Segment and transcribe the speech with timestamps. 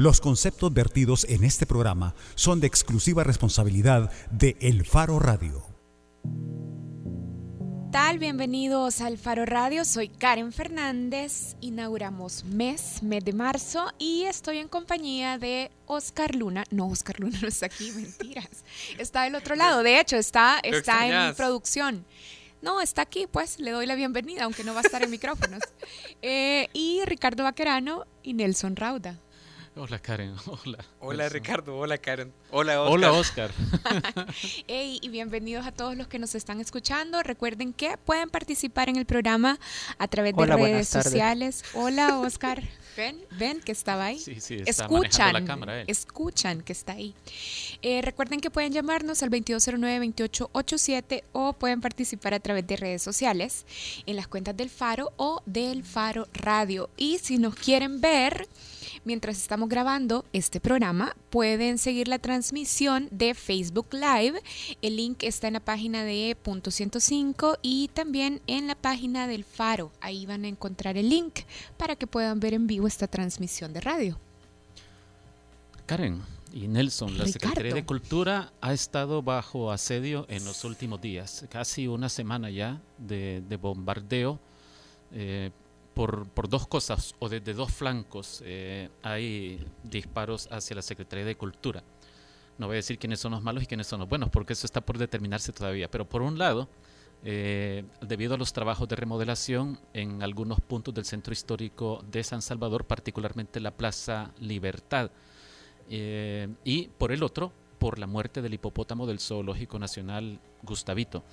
[0.00, 5.62] Los conceptos vertidos en este programa son de exclusiva responsabilidad de El Faro Radio.
[7.92, 8.18] tal?
[8.18, 9.84] Bienvenidos al Faro Radio.
[9.84, 11.54] Soy Karen Fernández.
[11.60, 16.64] Inauguramos mes, mes de marzo, y estoy en compañía de Oscar Luna.
[16.70, 18.64] No, Oscar Luna no está aquí, mentiras.
[18.98, 19.82] Está del otro lado.
[19.82, 22.06] De hecho, está, está en producción.
[22.62, 25.60] No, está aquí, pues le doy la bienvenida, aunque no va a estar en micrófonos.
[26.22, 29.18] Eh, y Ricardo Vaquerano y Nelson Rauda.
[29.82, 30.84] Hola Karen, hola.
[31.00, 32.34] Hola Ricardo, hola Karen.
[32.50, 32.92] Hola Oscar.
[32.92, 33.50] Hola Oscar.
[34.66, 37.22] hey, y bienvenidos a todos los que nos están escuchando.
[37.22, 39.58] Recuerden que pueden participar en el programa
[39.96, 41.64] a través de redes sociales.
[41.72, 42.62] Hola Oscar.
[42.94, 44.18] ven, ven que estaba ahí.
[44.18, 47.14] Sí, sí, está escuchan, la cámara, escuchan que está ahí.
[47.80, 53.64] Eh, recuerden que pueden llamarnos al 2209-2887 o pueden participar a través de redes sociales
[54.04, 56.90] en las cuentas del Faro o del Faro Radio.
[56.98, 58.46] Y si nos quieren ver
[59.04, 64.42] Mientras estamos grabando este programa, pueden seguir la transmisión de Facebook Live.
[64.82, 69.44] El link está en la página de Punto 105 y también en la página del
[69.44, 69.92] Faro.
[70.00, 71.40] Ahí van a encontrar el link
[71.76, 74.18] para que puedan ver en vivo esta transmisión de radio.
[75.86, 81.44] Karen y Nelson, la Secretaría de Cultura ha estado bajo asedio en los últimos días,
[81.50, 84.38] casi una semana ya de, bombardeo
[85.12, 85.50] eh,
[85.94, 91.82] por, dos cosas o desde dos flancos eh, hay disparos hacia la Secretaría de Cultura.
[92.58, 94.66] No voy a decir quiénes son los malos y quiénes son los buenos, porque eso
[94.66, 95.90] está por determinarse todavía.
[95.90, 96.68] Pero por un lado,
[97.24, 102.42] eh, debido a los trabajos de remodelación en algunos puntos del centro histórico de San
[102.42, 105.10] Salvador, particularmente la Plaza Libertad,
[105.88, 111.24] eh, y por el otro, por la muerte del hipopótamo del Zoológico Nacional Gustavito.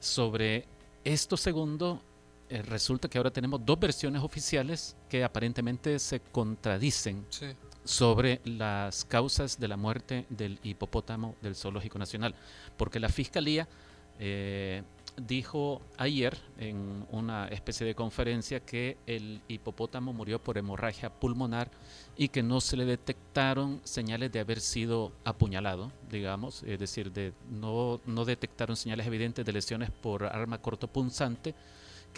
[0.00, 0.64] Sobre
[1.04, 2.02] esto segundo,
[2.50, 7.26] eh, resulta que ahora tenemos dos versiones oficiales que aparentemente se contradicen
[7.84, 12.34] sobre las causas de la muerte del hipopótamo del Zoológico Nacional.
[12.76, 13.68] Porque la Fiscalía
[14.18, 14.82] eh,
[15.16, 21.70] dijo ayer en una especie de conferencia que el hipopótamo murió por hemorragia pulmonar
[22.16, 27.32] y que no se le detectaron señales de haber sido apuñalado, digamos, es decir, de
[27.50, 31.54] no, no detectaron señales evidentes de lesiones por arma cortopunzante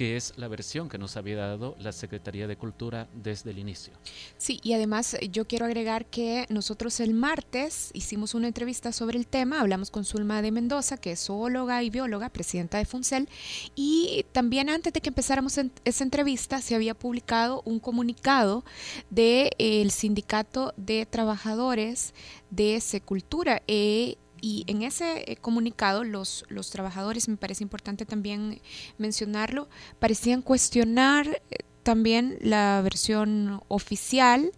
[0.01, 3.93] que es la versión que nos había dado la Secretaría de Cultura desde el inicio.
[4.39, 9.27] Sí, y además yo quiero agregar que nosotros el martes hicimos una entrevista sobre el
[9.27, 13.29] tema, hablamos con Zulma de Mendoza, que es zoóloga y bióloga, presidenta de FUNCEL,
[13.75, 18.65] y también antes de que empezáramos esa entrevista se había publicado un comunicado
[19.11, 22.15] del el Sindicato de Trabajadores
[22.49, 23.63] de Secultura.
[23.69, 28.61] Eh, y en ese eh, comunicado los, los trabajadores, me parece importante también
[28.99, 29.69] mencionarlo,
[29.99, 34.53] parecían cuestionar eh, también la versión oficial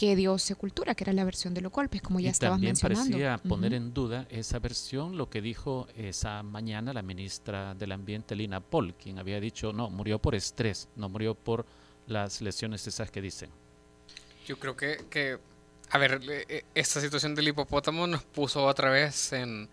[0.00, 3.02] que dio Secultura, que era la versión de los golpes, como ya estabas mencionando.
[3.02, 7.92] También parecía poner en duda esa versión, lo que dijo esa mañana la ministra del
[7.92, 11.66] Ambiente, Lina Paul, quien había dicho, no, murió por estrés, no murió por
[12.06, 13.50] las lesiones esas que dicen.
[14.46, 15.38] Yo creo que, que
[15.90, 19.68] a ver, e, esta situación del hipopótamo nos puso otra vez en,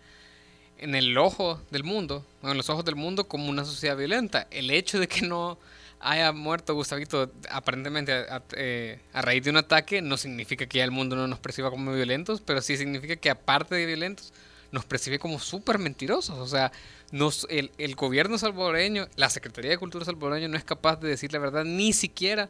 [0.78, 4.48] en el ojo del mundo, en los ojos del mundo como una sociedad violenta.
[4.50, 5.58] El hecho de que no
[6.00, 10.84] haya muerto Gustavito aparentemente a, eh, a, raíz de un ataque no significa que ya
[10.84, 14.32] el mundo no nos perciba como violentos, pero sí significa que aparte de violentos
[14.70, 16.36] nos percibe como súper mentirosos.
[16.38, 16.72] O sea,
[17.12, 21.32] nos, el, el gobierno salvadoreño, la Secretaría de Cultura salvadoreña no es capaz de decir
[21.32, 22.48] la verdad ni siquiera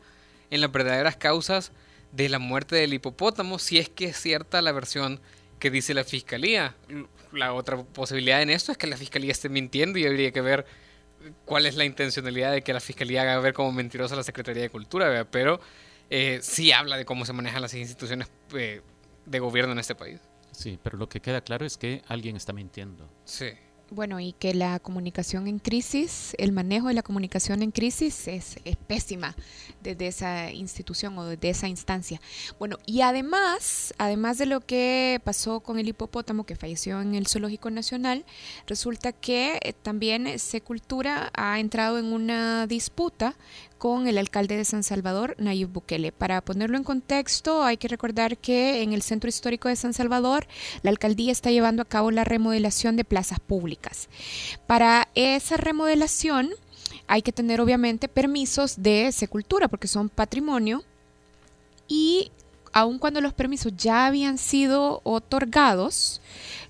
[0.50, 1.70] en las verdaderas causas
[2.12, 5.20] de la muerte del hipopótamo, si es que es cierta la versión
[5.58, 6.74] que dice la fiscalía.
[7.32, 10.66] La otra posibilidad en esto es que la fiscalía esté mintiendo y habría que ver
[11.44, 14.70] cuál es la intencionalidad de que la fiscalía haga ver como mentirosa la Secretaría de
[14.70, 15.60] Cultura, pero
[16.10, 18.80] eh, sí habla de cómo se manejan las instituciones eh,
[19.26, 20.20] de gobierno en este país.
[20.52, 23.08] Sí, pero lo que queda claro es que alguien está mintiendo.
[23.24, 23.50] Sí.
[23.90, 28.56] Bueno, y que la comunicación en crisis, el manejo de la comunicación en crisis es,
[28.86, 29.34] pésima
[29.82, 32.20] desde esa institución o desde esa instancia.
[32.58, 37.28] Bueno, y además, además de lo que pasó con el hipopótamo que falleció en el
[37.28, 38.26] Zoológico Nacional,
[38.66, 43.36] resulta que eh, también Secultura ha entrado en una disputa
[43.78, 46.12] con el alcalde de San Salvador, Nayib Bukele.
[46.12, 50.46] Para ponerlo en contexto, hay que recordar que en el centro histórico de San Salvador,
[50.82, 53.77] la alcaldía está llevando a cabo la remodelación de plazas públicas.
[54.66, 56.50] Para esa remodelación
[57.06, 60.84] hay que tener obviamente permisos de secultura porque son patrimonio
[61.88, 62.30] y
[62.72, 66.20] aun cuando los permisos ya habían sido otorgados,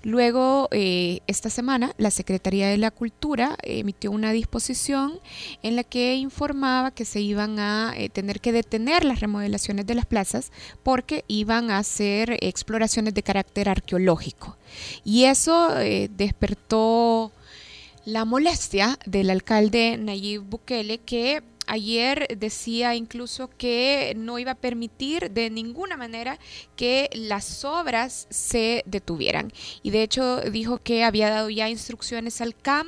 [0.03, 5.19] Luego, eh, esta semana, la Secretaría de la Cultura emitió una disposición
[5.61, 9.95] en la que informaba que se iban a eh, tener que detener las remodelaciones de
[9.95, 10.51] las plazas
[10.83, 14.57] porque iban a hacer exploraciones de carácter arqueológico.
[15.03, 17.31] Y eso eh, despertó
[18.05, 25.31] la molestia del alcalde Nayib Bukele que ayer decía incluso que no iba a permitir
[25.31, 26.39] de ninguna manera
[26.75, 29.53] que las obras se detuvieran.
[29.83, 32.87] Y de hecho dijo que había dado ya instrucciones al CAM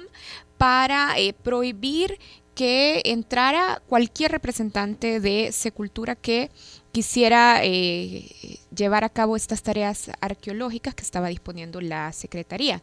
[0.57, 2.19] para eh, prohibir
[2.55, 6.51] que entrara cualquier representante de Secultura que
[6.91, 12.81] quisiera eh, llevar a cabo estas tareas arqueológicas que estaba disponiendo la Secretaría.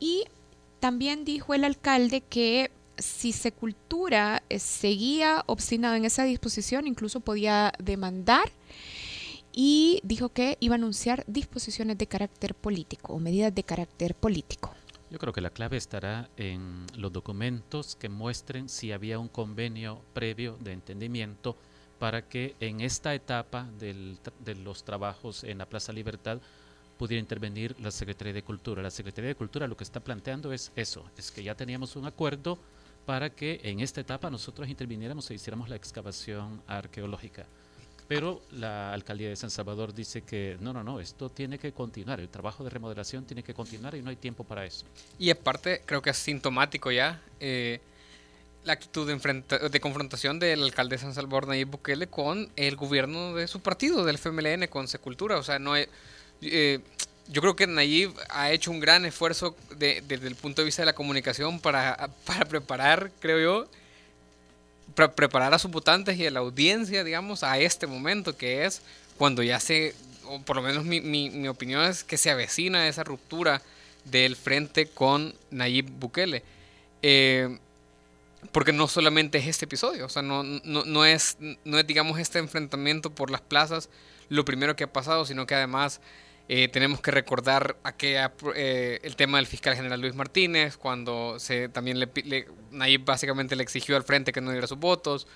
[0.00, 0.24] Y
[0.80, 7.72] también dijo el alcalde que si Secultura eh, seguía obstinado en esa disposición, incluso podía
[7.78, 8.50] demandar
[9.52, 14.74] y dijo que iba a anunciar disposiciones de carácter político o medidas de carácter político.
[15.10, 20.00] Yo creo que la clave estará en los documentos que muestren si había un convenio
[20.12, 21.56] previo de entendimiento
[22.00, 26.40] para que en esta etapa de los trabajos en la Plaza Libertad
[26.98, 28.82] pudiera intervenir la Secretaría de Cultura.
[28.82, 32.06] La Secretaría de Cultura lo que está planteando es eso, es que ya teníamos un
[32.06, 32.58] acuerdo
[33.04, 37.46] para que en esta etapa nosotros interviniéramos e hiciéramos la excavación arqueológica.
[38.06, 42.20] Pero la alcaldía de San Salvador dice que no, no, no, esto tiene que continuar,
[42.20, 44.84] el trabajo de remodelación tiene que continuar y no hay tiempo para eso.
[45.18, 47.80] Y aparte, creo que es sintomático ya eh,
[48.64, 53.34] la actitud de, de, confrontación del alcalde de San Salvador, Nayib Bukele, con el gobierno
[53.34, 55.38] de su partido, del FMLN, con Secultura.
[55.38, 55.86] O sea, no hay,
[56.42, 56.80] eh,
[57.28, 60.86] yo creo que Nayib ha hecho un gran esfuerzo desde el punto de vista de
[60.86, 63.68] la comunicación para, para preparar, creo yo,
[64.94, 68.82] para preparar a sus votantes y a la audiencia, digamos, a este momento que es
[69.16, 69.94] cuando ya se,
[70.24, 73.62] o por lo menos mi, mi, opinión es que se avecina esa ruptura
[74.04, 76.42] del frente con Nayib Bukele.
[77.02, 77.58] Eh,
[78.52, 82.18] porque no solamente es este episodio, o sea, no, no, no, es, no es, digamos,
[82.18, 83.88] este enfrentamiento por las plazas
[84.28, 86.00] lo primero que ha pasado, sino que además
[86.46, 91.70] eh, tenemos que recordar aquella, eh, el tema del fiscal general Luis Martínez, cuando se
[91.70, 92.08] también le,
[92.70, 95.26] Nayib básicamente le exigió al frente que no diera sus votos.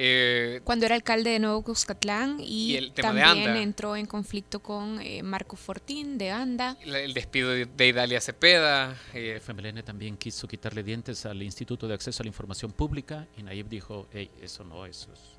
[0.00, 6.18] Eh, cuando era alcalde de Nuevo Cuscatlán y, también entró en conflicto con Marco Fortín
[6.18, 6.76] de ANDA.
[6.84, 8.96] El, despido de, Idalia Cepeda.
[9.12, 13.42] el FMLN también quiso quitarle dientes al Instituto de Acceso a la Información Pública y
[13.42, 15.37] Nayib dijo, hey, eso no, eso es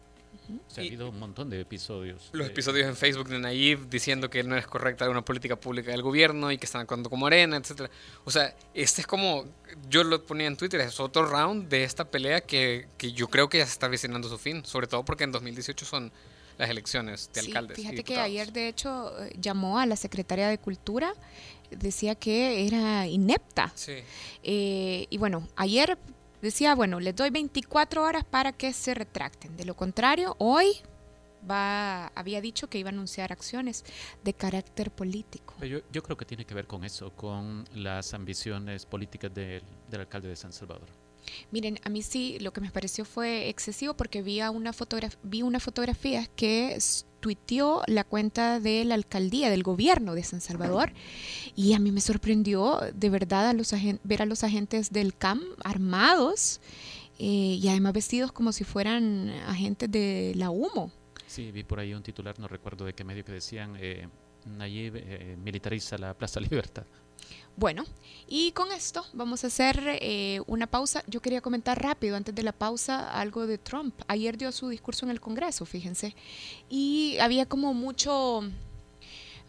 [0.77, 2.29] ha habido un montón de episodios.
[2.31, 6.01] Los episodios en Facebook de Nayib diciendo que no es correcta una política pública del
[6.01, 7.89] gobierno y que están actuando como arena, etcétera.
[8.25, 9.45] O sea, este es como,
[9.89, 13.49] yo lo ponía en Twitter, es otro round de esta pelea que, que yo creo
[13.49, 16.11] que ya se está vicinando su fin, sobre todo porque en 2018 son
[16.59, 17.77] las elecciones de sí, alcaldes.
[17.77, 21.13] Fíjate que ayer de hecho eh, llamó a la secretaria de Cultura,
[21.71, 23.71] decía que era inepta.
[23.75, 23.93] Sí.
[24.43, 25.97] Eh, y bueno, ayer
[26.41, 29.55] decía, bueno, les doy 24 horas para que se retracten.
[29.57, 30.81] De lo contrario, hoy
[31.49, 33.85] va, había dicho que iba a anunciar acciones
[34.23, 35.53] de carácter político.
[35.65, 40.29] Yo, yo creo que tiene que ver con eso, con las ambiciones políticas del alcalde
[40.29, 40.87] de San Salvador.
[41.51, 44.71] Miren, a mí sí lo que me pareció fue excesivo porque vi una,
[45.23, 46.77] vi una fotografía que
[47.19, 50.93] tuiteó la cuenta de la alcaldía, del gobierno de San Salvador,
[51.55, 53.73] y a mí me sorprendió de verdad a los
[54.03, 56.61] ver a los agentes del CAM armados
[57.17, 60.91] eh, y además vestidos como si fueran agentes de la humo.
[61.27, 64.07] Sí, vi por ahí un titular, no recuerdo de qué medio, que decían, eh,
[64.45, 66.85] Nayib eh, militariza la Plaza Libertad.
[67.59, 67.83] Bueno,
[68.25, 71.03] y con esto vamos a hacer eh, una pausa.
[71.07, 73.93] Yo quería comentar rápido antes de la pausa algo de Trump.
[74.07, 76.15] Ayer dio su discurso en el Congreso, fíjense,
[76.69, 78.43] y había como mucho,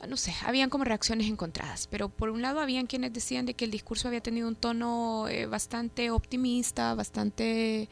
[0.08, 3.64] no sé, habían como reacciones encontradas, pero por un lado habían quienes decían de que
[3.64, 7.88] el discurso había tenido un tono eh, bastante optimista, bastante,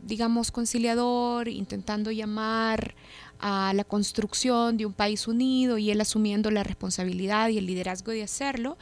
[0.00, 2.94] digamos, conciliador, intentando llamar
[3.40, 8.12] a la construcción de un país unido y él asumiendo la responsabilidad y el liderazgo
[8.12, 8.78] de hacerlo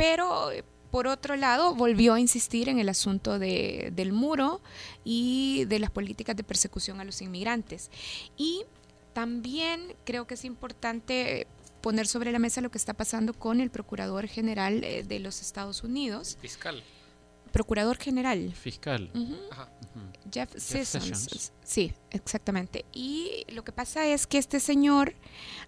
[0.00, 0.50] pero
[0.90, 4.62] por otro lado, volvió a insistir en el asunto de, del muro
[5.04, 7.90] y de las políticas de persecución a los inmigrantes.
[8.38, 8.64] Y
[9.12, 11.46] también creo que es importante
[11.82, 15.42] poner sobre la mesa lo que está pasando con el Procurador General eh, de los
[15.42, 16.38] Estados Unidos.
[16.40, 16.82] Fiscal.
[17.52, 18.52] Procurador General.
[18.52, 19.10] Fiscal.
[20.32, 21.52] Jeff, Sessions.
[21.64, 22.84] Sí, exactamente.
[22.92, 25.14] Y lo que pasa es que este señor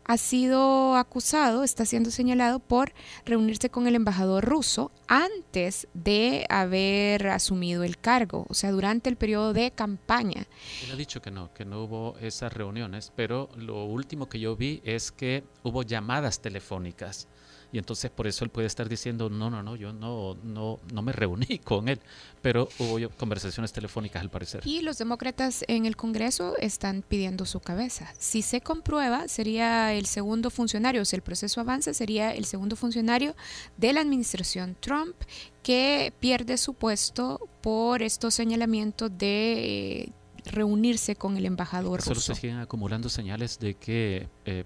[0.04, 2.92] ha sido acusado, está siendo señalado por
[3.24, 9.16] reunirse con el embajador ruso antes de haber asumido el cargo, o sea, durante el
[9.16, 10.46] periodo de campaña.
[10.84, 14.56] Él ha dicho que no, que no hubo esas reuniones, pero lo último que yo
[14.56, 17.28] vi es que hubo llamadas telefónicas
[17.72, 21.02] y entonces por eso él puede estar diciendo, no, no, no, yo no, no, no
[21.02, 22.00] me reuní con él,
[22.42, 24.60] pero hubo conversaciones telefónicas al parecer.
[24.66, 28.12] Y los demócratas en el Congreso están pidiendo su cabeza.
[28.18, 33.34] Si se comprueba, sería el segundo funcionario, si el proceso avanza, sería el segundo funcionario
[33.78, 35.16] de la administración Trump
[35.62, 40.12] que pierde su puesto por estos señalamientos de eh,
[40.44, 44.64] reunirse con el embajador Solo se siguen acumulando señales de que eh,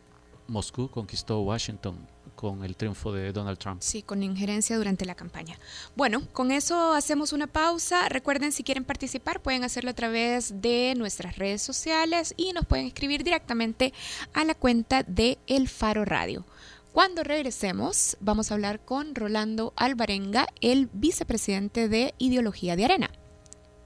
[0.48, 1.98] Moscú conquistó Washington
[2.36, 3.82] con el triunfo de Donald Trump.
[3.82, 5.58] Sí, con injerencia durante la campaña.
[5.96, 8.08] Bueno, con eso hacemos una pausa.
[8.08, 12.86] Recuerden, si quieren participar, pueden hacerlo a través de nuestras redes sociales y nos pueden
[12.86, 13.92] escribir directamente
[14.34, 16.44] a la cuenta de El Faro Radio.
[16.92, 23.10] Cuando regresemos, vamos a hablar con Rolando Alvarenga, el vicepresidente de Ideología de Arena.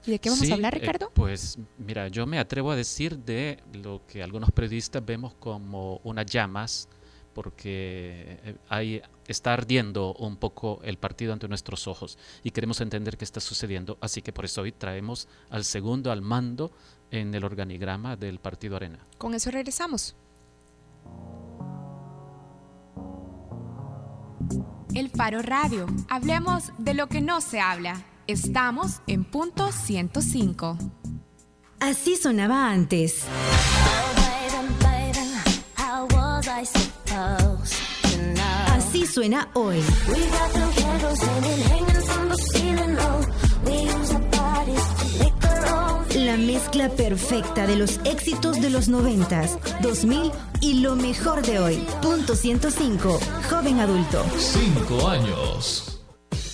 [0.05, 1.11] ¿Y de qué vamos a hablar, eh, Ricardo?
[1.13, 6.25] pues mira, yo me atrevo a decir de lo que algunos periodistas vemos como unas
[6.25, 6.87] llamas
[7.33, 13.17] porque eh, ahí está ardiendo un poco el partido ante nuestros ojos y queremos entender
[13.17, 13.97] qué está sucediendo.
[14.01, 16.71] Así que por eso hoy traemos al segundo al mando
[17.11, 18.99] en el organigrama del Partido Arena.
[19.17, 20.15] Con eso regresamos.
[24.93, 25.85] El Faro Radio.
[26.09, 28.03] Hablemos de lo que no se habla.
[28.27, 30.77] Estamos en punto 105.
[31.79, 33.25] Así sonaba antes.
[39.11, 39.83] Suena hoy.
[46.15, 49.41] La mezcla perfecta de los éxitos de los 90,
[49.81, 51.85] 2000 y lo mejor de hoy.
[52.01, 53.19] Punto 105.
[53.49, 54.25] Joven adulto.
[54.37, 55.99] Cinco años.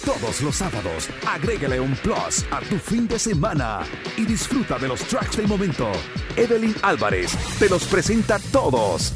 [0.04, 3.82] Todos los sábados, agrégale un plus a tu fin de semana
[4.16, 5.92] y disfruta de los tracks del momento.
[6.36, 9.14] Evelyn Álvarez te los presenta todos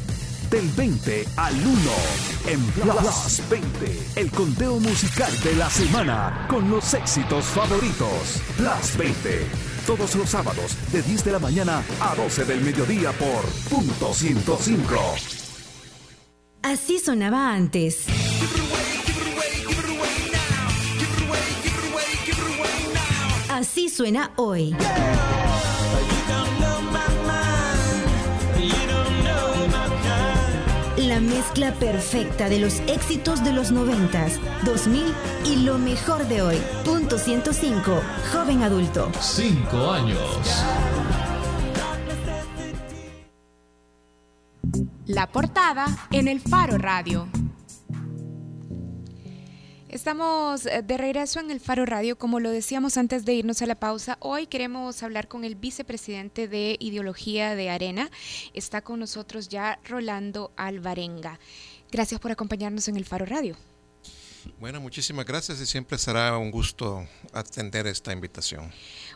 [0.52, 1.72] del 20 al 1
[2.48, 8.42] en Plus 20, el conteo musical de la semana con los éxitos favoritos.
[8.58, 9.46] Plus 20,
[9.86, 14.94] todos los sábados de 10 de la mañana a 12 del mediodía por punto 105.
[16.62, 18.04] Así sonaba antes.
[23.48, 24.76] Así suena hoy.
[31.12, 34.28] La mezcla perfecta de los éxitos de los 90,
[34.64, 35.04] 2000
[35.44, 36.56] y lo mejor de hoy.
[36.86, 38.00] Punto 105.
[38.32, 39.12] Joven adulto.
[39.20, 40.18] Cinco años.
[45.04, 47.28] La portada en el Faro Radio.
[49.92, 53.66] Estamos eh, de regreso en el Faro Radio, como lo decíamos antes de irnos a
[53.66, 54.16] la pausa.
[54.20, 58.10] Hoy queremos hablar con el vicepresidente de Ideología de Arena.
[58.54, 61.38] Está con nosotros ya Rolando Alvarenga.
[61.90, 63.54] Gracias por acompañarnos en el Faro Radio.
[64.58, 68.72] Bueno, muchísimas gracias y siempre será un gusto atender esta invitación.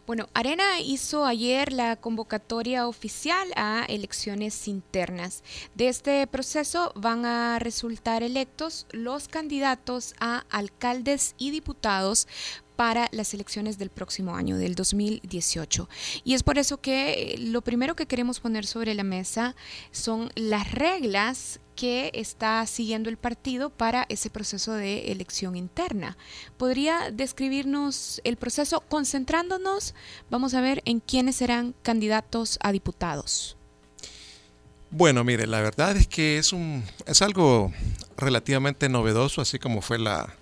[0.06, 5.42] Bueno, Arena hizo ayer la convocatoria oficial a elecciones internas.
[5.74, 12.28] De este proceso van a resultar electos los candidatos a alcaldes y diputados
[12.76, 15.88] para las elecciones del próximo año, del 2018.
[16.24, 19.56] Y es por eso que eh, lo primero que queremos poner sobre la mesa
[19.90, 26.16] son las reglas que está siguiendo el partido para ese proceso de elección interna.
[26.56, 29.94] ¿Podría describirnos el proceso concentrándonos,
[30.30, 33.56] vamos a ver, en quiénes serán candidatos a diputados?
[34.90, 37.72] Bueno, mire, la verdad es que es, un, es algo
[38.16, 40.34] relativamente novedoso, así como fue la,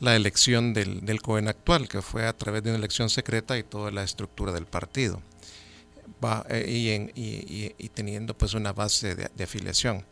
[0.00, 3.62] la elección del, del COEN actual, que fue a través de una elección secreta y
[3.62, 5.22] toda la estructura del partido.
[6.48, 10.04] Eh, y, teniendo pues una base de, afiliación.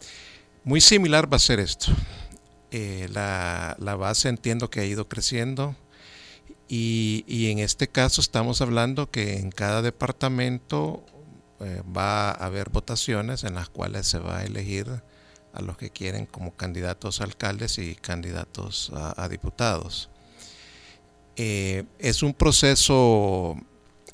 [0.65, 1.93] Muy similar va a ser esto.
[2.71, 5.77] Eh, la, base entiendo que ha ido creciendo
[6.67, 11.05] y, en este caso estamos hablando que en cada departamento
[11.61, 15.03] eh, va a haber votaciones en las cuales se va a elegir
[15.53, 20.11] a los que quieren como candidatos a alcaldes y candidatos a, diputados.
[21.37, 23.57] Eh, es un proceso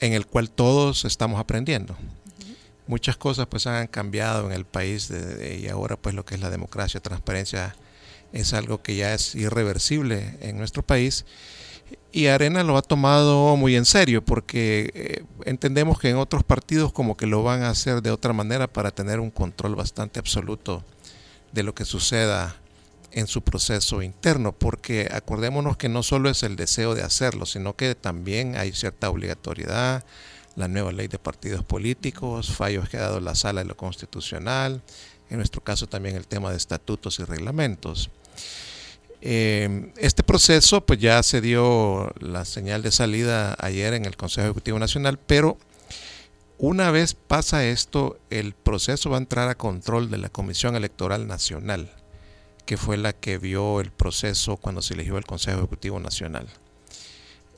[0.00, 1.96] en el cual todos estamos aprendiendo.
[2.86, 6.50] Muchas cosas pues han cambiado en el país y ahora pues lo que es la
[6.50, 7.74] democracia, transparencia
[8.32, 11.24] es algo que ya es irreversible en nuestro país
[12.12, 16.92] y Arena lo ha tomado muy en serio porque eh, entendemos que en otros partidos
[16.92, 20.84] como que lo van a hacer de otra manera para tener un control bastante absoluto
[21.54, 22.56] de lo que suceda
[23.12, 27.76] en su proceso interno, porque acordémonos que no solo es el deseo de hacerlo, sino
[27.76, 30.04] que también hay cierta obligatoriedad,
[30.56, 34.82] la nueva ley de partidos políticos, fallos que ha dado la sala de lo constitucional,
[35.30, 38.10] en nuestro caso también el tema de estatutos y reglamentos.
[39.20, 44.46] Eh, este proceso pues ya se dio la señal de salida ayer en el Consejo
[44.46, 45.56] Ejecutivo Nacional, pero
[46.66, 51.26] una vez pasa esto, el proceso va a entrar a control de la Comisión Electoral
[51.26, 51.92] Nacional,
[52.64, 56.48] que fue la que vio el proceso cuando se eligió el Consejo Ejecutivo Nacional.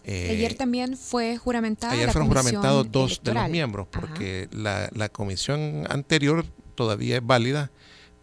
[0.02, 1.92] Eh, ayer también fue juramentada.
[1.92, 6.44] Ayer fueron juramentados dos de los miembros, porque la, la, comisión anterior
[6.74, 7.70] todavía es válida,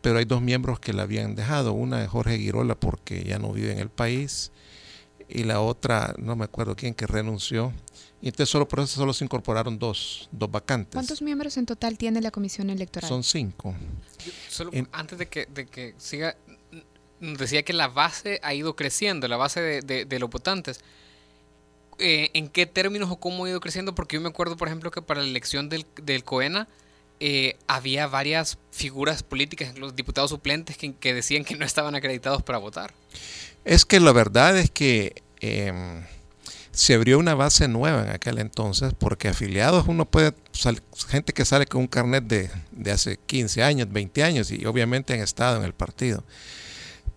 [0.01, 1.71] pero hay dos miembros que la habían dejado.
[1.71, 4.51] Una es Jorge Girola, porque ya no vive en el país,
[5.29, 7.71] y la otra, no me acuerdo quién, que renunció.
[8.23, 10.93] Y entonces solo por eso solo se incorporaron dos, dos vacantes.
[10.93, 13.09] ¿Cuántos miembros en total tiene la comisión electoral?
[13.09, 13.75] Son cinco.
[14.47, 16.37] Solo antes de que, de que siga,
[17.19, 20.79] decía que la base ha ido creciendo, la base de, de, de los votantes.
[21.99, 24.89] Eh, en qué términos o cómo ha ido creciendo, porque yo me acuerdo, por ejemplo,
[24.89, 26.69] que para la elección del, del COENA
[27.19, 32.41] eh, había varias figuras políticas, los diputados suplentes, que, que, decían que no estaban acreditados
[32.41, 32.93] para votar.
[33.65, 36.05] Es que la verdad es que eh,
[36.73, 40.33] se abrió una base nueva en aquel entonces, porque afiliados uno puede,
[41.07, 45.13] gente que sale con un carnet de, de hace 15 años, 20 años, y obviamente
[45.13, 46.23] han estado en el partido.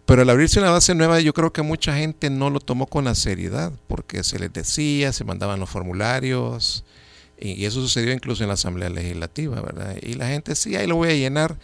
[0.04, 3.04] Pero al abrirse una base nueva, yo creo que mucha gente no lo tomó con
[3.04, 6.84] la seriedad, porque se les decía, se mandaban los formularios,
[7.38, 9.96] y, eso sucedió incluso en la Asamblea Legislativa, ¿verdad?
[10.02, 11.58] Y la gente sí, ahí lo voy a llenar.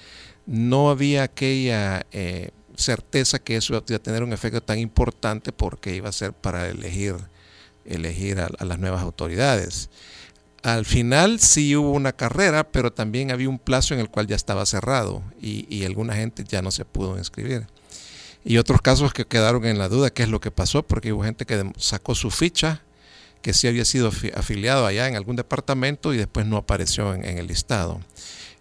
[0.44, 5.94] No había aquella eh, certeza que eso iba a tener un efecto tan importante porque
[5.94, 7.14] iba a ser para elegir,
[7.84, 9.90] elegir a, las nuevas autoridades.
[10.62, 14.36] Al final sí hubo una carrera, pero también había un plazo en el cual ya
[14.36, 17.66] estaba cerrado y, y alguna gente ya no se pudo inscribir
[18.44, 21.24] y otros casos que quedaron en la duda qué es lo que pasó, porque hubo
[21.24, 22.82] gente que sacó su ficha,
[23.40, 27.46] que sí había sido afiliado allá en algún departamento y después no apareció en, el
[27.46, 28.00] listado.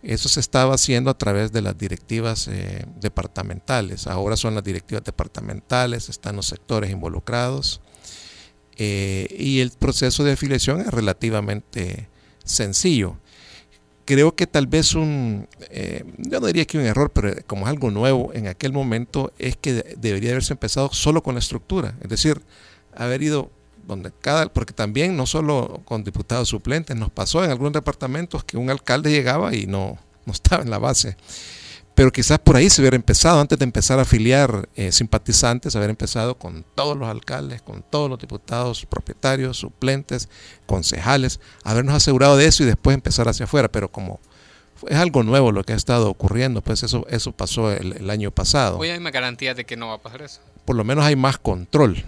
[0.04, 4.08] Eso se estaba haciendo a través de las directivas eh, departamentales.
[4.08, 7.82] Ahora son las directivas departamentales, están los sectores involucrados.
[8.78, 12.08] Eh, y el proceso de afiliación es relativamente
[12.44, 13.18] sencillo
[14.12, 17.70] creo que tal vez un, eh, yo no diría que un error, pero como es
[17.70, 22.10] algo nuevo en aquel momento, es que debería haberse empezado solo con la estructura, es
[22.10, 22.42] decir,
[22.94, 23.52] haber ido
[23.88, 28.58] donde cada, porque también no solo con diputados suplentes, nos pasó en algunos departamentos que
[28.58, 31.16] un alcalde llegaba y no, no estaba en la base.
[31.96, 35.90] Pero quizás por ahí se hubiera empezado, antes de empezar a afiliar eh, simpatizantes, haber
[35.90, 40.30] empezado con todos los alcaldes, con todos los diputados propietarios, suplentes,
[40.66, 43.70] concejales, habernos asegurado de eso y después empezar hacia afuera.
[43.70, 44.20] Pero como
[44.88, 48.78] es algo nuevo lo que ha estado ocurriendo, pues eso, eso pasó el, año pasado.
[48.78, 50.40] Hoy hay más garantía de que no va a pasar eso.
[50.66, 52.04] Por lo menos hay más control.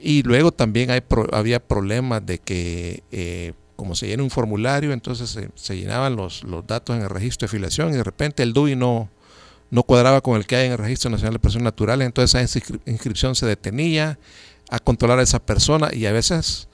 [0.00, 3.02] Y luego también hay había problemas de que...
[3.12, 7.46] Eh, como se llena un formulario, entonces se, llenaban los, los, datos en el registro
[7.46, 9.08] de afiliación y de repente el DUI no,
[9.70, 12.74] no cuadraba con el que hay en el Registro Nacional de Personas Naturales, entonces esa
[12.86, 14.18] inscripción se detenía
[14.68, 16.66] a controlar a esa persona y a veces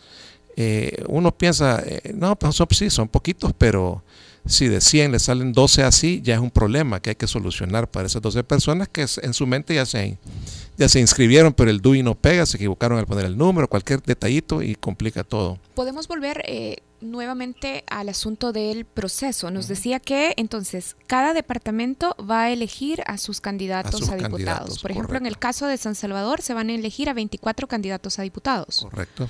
[0.57, 4.03] eh, uno piensa, eh, no, pues sí, son poquitos, pero
[4.47, 7.91] si de 100 le salen 12 así, ya es un problema que hay que solucionar
[7.91, 10.19] para esas 12 personas que en su mente ya se,
[10.77, 14.03] ya se inscribieron, pero el DUI no pega, se equivocaron al poner el número, cualquier
[14.03, 15.59] detallito y complica todo.
[15.75, 19.51] Podemos volver eh, nuevamente al asunto del proceso.
[19.51, 24.81] Nos decía que entonces cada departamento va a elegir a sus candidatos a, diputados.
[24.81, 28.19] Por ejemplo, en el caso de San Salvador se van a elegir a 24 candidatos
[28.19, 28.87] a diputados.
[28.91, 29.29] Correcto.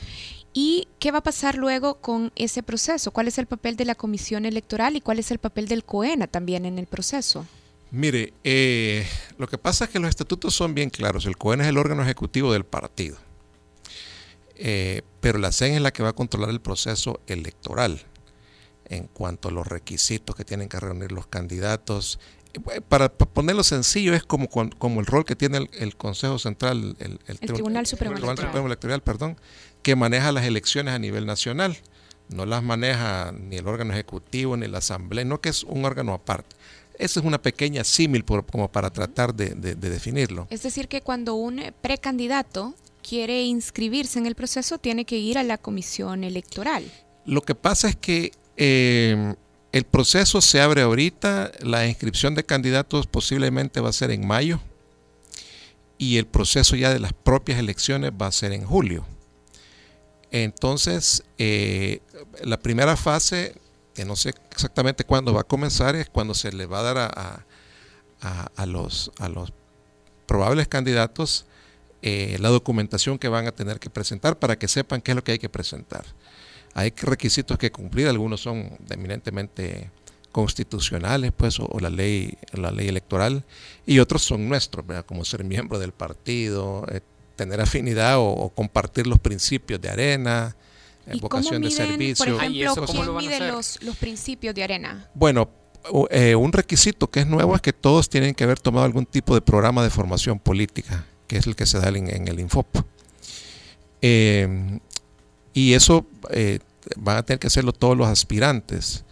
[0.52, 3.10] ¿Y qué va a pasar luego con ese proceso?
[3.10, 6.28] ¿Cuál es el papel de la comisión electoral y cuál es el papel del COENA
[6.28, 7.44] también en el proceso?
[7.90, 9.06] Mire, eh,
[9.36, 11.26] lo que pasa es que los estatutos son bien claros.
[11.26, 13.16] El COENA es el órgano ejecutivo del partido.
[14.56, 18.02] Eh, pero la CEN es la que va a controlar el proceso electoral
[18.86, 22.18] en cuanto a los requisitos que tienen que reunir los candidatos.
[22.72, 27.38] Eh, para, ponerlo sencillo, es como, como el rol que tiene el, Consejo Central, el,
[27.40, 28.16] Tribunal Supremo,
[28.66, 29.36] Electoral, perdón,
[29.82, 31.76] que maneja las elecciones a nivel nacional.
[32.28, 36.14] No las maneja ni el órgano ejecutivo ni la asamblea, no que es un órgano
[36.14, 36.56] aparte.
[36.96, 40.46] Esa es una pequeña símil como para tratar de, de, definirlo.
[40.48, 42.74] Es decir, que cuando un precandidato
[43.06, 46.90] quiere inscribirse en el proceso, tiene que ir a la comisión electoral.
[47.26, 49.34] Lo que pasa es que eh,
[49.72, 54.60] el proceso se abre ahorita, la inscripción de candidatos posiblemente va a ser en mayo
[55.98, 59.06] y el proceso ya de las propias elecciones va a ser en julio.
[60.30, 62.00] Entonces, eh,
[62.42, 63.54] la primera fase,
[63.94, 66.98] que no sé exactamente cuándo va a comenzar, es cuando se le va a dar
[66.98, 67.44] a,
[68.56, 69.52] a los, a los
[70.26, 71.46] probables candidatos
[72.06, 75.24] eh, la documentación que van a tener que presentar para que sepan qué es lo
[75.24, 76.04] que hay que presentar.
[76.74, 79.90] Hay requisitos que cumplir, algunos son eminentemente
[80.30, 83.42] constitucionales, pues, o, la ley, la ley electoral,
[83.86, 87.00] y otros son nuestros, como ser miembro del partido, eh,
[87.36, 90.54] tener afinidad o, compartir los principios de arena,
[91.06, 92.36] eh, vocación de servicio.
[92.36, 95.08] Por ejemplo, ¿quién mide los, los principios de arena?
[95.14, 95.48] Bueno,
[96.10, 99.34] eh, un requisito que es nuevo es que todos tienen que haber tomado algún tipo
[99.34, 102.66] de programa de formación política, que es el que se da en, el Infop.
[104.02, 104.78] Eh,
[105.52, 106.58] y eso eh,
[106.96, 109.04] van a tener que hacerlo todos los aspirantes.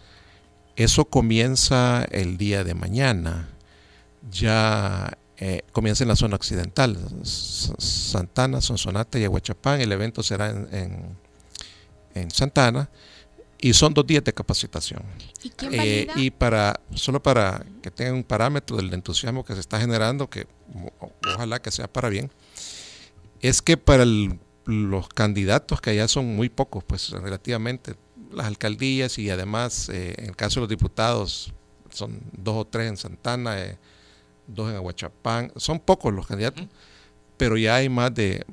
[0.75, 3.49] Eso comienza el día de mañana.
[4.31, 5.17] Ya
[5.73, 9.81] comienza en la zona occidental, Santana, Sonsonate y Aguachapán.
[9.81, 11.17] El evento será en, en,
[12.15, 12.89] en Santana
[13.63, 15.01] y son dos días de capacitación.
[15.41, 20.29] ¿Y, eh, para, solo para que tengan un parámetro del entusiasmo que se está generando,
[20.29, 20.47] que
[21.25, 22.29] ojalá que sea para bien,
[23.39, 24.03] es que para
[24.65, 27.95] los candidatos, que allá son muy pocos, pues relativamente,
[28.33, 31.53] las alcaldías y además, eh, en el caso de los diputados,
[31.89, 33.77] son dos o tres en Santana, eh,
[34.45, 36.67] dos en Aguachapán, son pocos los candidatos
[37.37, 38.45] pero ya hay más de,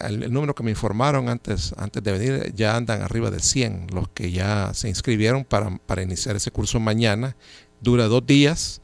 [0.00, 4.08] el número que me informaron antes, antes de venir, ya andan arriba de 100 los
[4.08, 7.36] que ya se inscribieron para, para iniciar ese curso mañana.
[7.80, 8.82] Dura dos días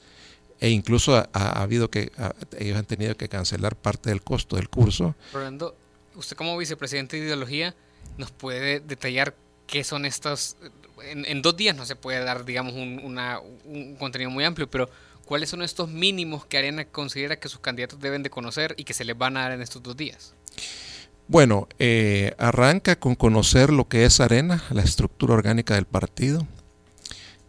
[0.60, 2.12] e incluso ha, habido que,
[2.58, 5.14] ellos han tenido que cancelar parte del costo del curso.
[5.32, 5.76] Rolando,
[6.14, 7.74] usted como vicepresidente de ideología,
[8.16, 9.34] ¿nos puede detallar
[9.66, 10.56] qué son estos?
[11.02, 13.00] En, dos días no se puede dar, digamos, un,
[13.64, 14.88] un contenido muy amplio, pero
[15.26, 18.94] ¿cuáles son estos mínimos que Arena considera que sus candidatos deben de conocer y que
[18.94, 20.32] se les van a dar en estos dos días?
[21.28, 26.46] Bueno, eh, arranca con conocer lo que es Arena, la estructura orgánica del partido.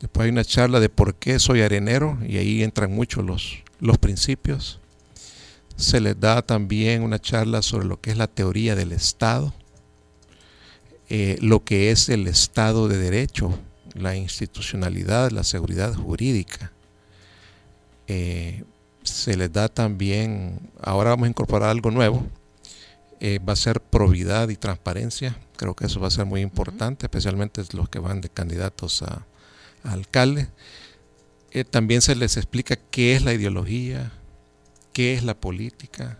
[0.01, 3.99] Después hay una charla de por qué soy arenero y ahí entran muchos los, los
[3.99, 4.79] principios.
[5.75, 9.53] Se les da también una charla sobre lo que es la teoría del Estado,
[11.09, 13.57] eh, lo que es el Estado de Derecho,
[13.93, 16.71] la institucionalidad, la seguridad jurídica,
[18.07, 18.63] eh,
[19.03, 22.25] se les da también, ahora vamos a incorporar algo nuevo,
[23.19, 27.05] eh, va a ser probidad y transparencia, creo que eso va a ser muy importante,
[27.05, 29.25] especialmente los que van de candidatos a,
[29.83, 30.49] alcalde.
[31.51, 34.11] Eh, también se les explica qué es la ideología,
[34.91, 36.19] qué es la política.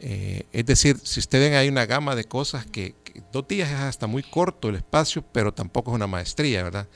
[0.00, 3.78] es decir, si ustedes ven hay una gama de cosas que, que, dos días es
[3.78, 6.88] hasta muy corto el espacio, pero tampoco es una maestría, ¿verdad?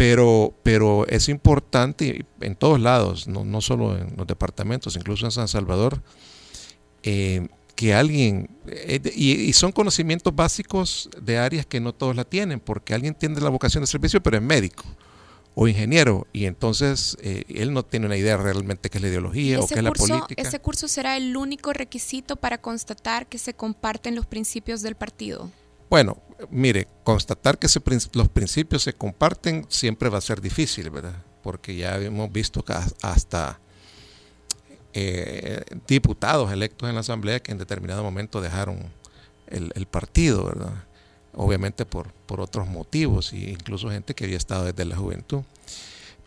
[0.00, 5.30] Pero, pero es importante en todos lados, no, no solo en los departamentos, incluso en
[5.30, 6.02] San Salvador,
[7.02, 12.60] eh, que alguien, eh, y, son conocimientos básicos de áreas que no todos la tienen,
[12.60, 14.84] porque alguien tiene la vocación de servicio, pero es médico
[15.54, 19.60] o ingeniero, y entonces eh, él no tiene una idea realmente qué es la ideología
[19.60, 20.40] o qué es la política.
[20.40, 25.50] ¿Ese curso será el único requisito para constatar que se comparten los principios del partido?
[25.90, 26.16] Bueno,
[26.50, 27.66] mire, constatar que
[28.12, 31.20] los principios se comparten siempre va a ser difícil, ¿verdad?
[31.42, 32.64] Porque ya hemos visto
[33.02, 33.58] hasta
[34.94, 38.78] eh, diputados electos en la Asamblea que en determinado momento dejaron
[39.48, 40.84] el, partido, ¿verdad?
[41.34, 45.42] Obviamente por, por otros motivos, e incluso gente que había estado desde la juventud.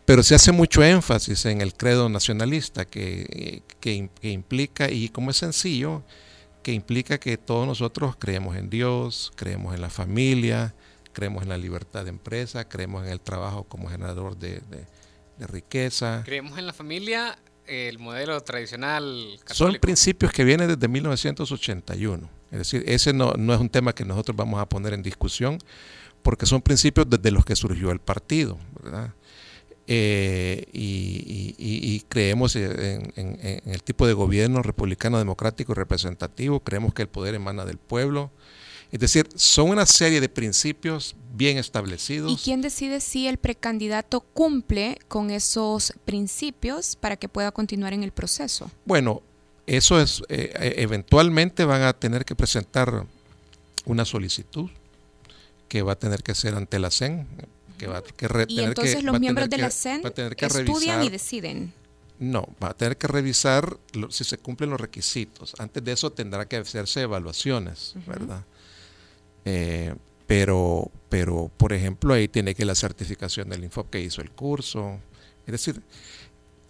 [0.04, 5.30] Pero se hace mucho énfasis en el credo nacionalista que, que, que implica, y como
[5.30, 6.02] es sencillo,
[6.64, 10.74] que implica que todos nosotros creemos en Dios, creemos en la familia,
[11.12, 14.60] creemos en la libertad de empresa, creemos en el trabajo como generador de,
[15.38, 16.22] riqueza.
[16.24, 19.38] Creemos en la familia, el modelo tradicional.
[19.46, 22.30] Son principios que vienen desde 1981.
[22.50, 25.58] Es decir, ese no, no es un tema que nosotros vamos a poner en discusión
[26.22, 28.58] porque son principios desde los que surgió el partido.
[28.82, 29.12] ¿verdad?
[29.86, 37.08] Eh, y, creemos en, el tipo de gobierno republicano, democrático y representativo, creemos que el
[37.08, 38.30] poder emana del pueblo.
[38.92, 42.32] Es decir, son una serie de principios bien establecidos.
[42.32, 48.04] ¿Y quién decide si el precandidato cumple con esos principios para que pueda continuar en
[48.04, 48.70] el proceso?
[48.84, 49.22] Bueno,
[49.66, 53.04] eso es, eh, eh, eventualmente van a tener que presentar
[53.84, 54.70] una solicitud
[55.68, 57.26] que va a tener que ser ante la CEN,
[58.48, 60.02] y entonces los miembros de la CEN
[60.38, 61.72] estudian y deciden.
[62.18, 63.76] No, va a tener que revisar
[64.10, 65.54] si se cumplen los requisitos.
[65.58, 68.44] Antes de eso tendrá que hacerse evaluaciones, ¿verdad?
[69.44, 69.94] Eh,
[70.26, 75.00] pero, pero, por ejemplo, ahí tiene que la certificación del Infop que hizo el curso.
[75.46, 75.82] Es decir,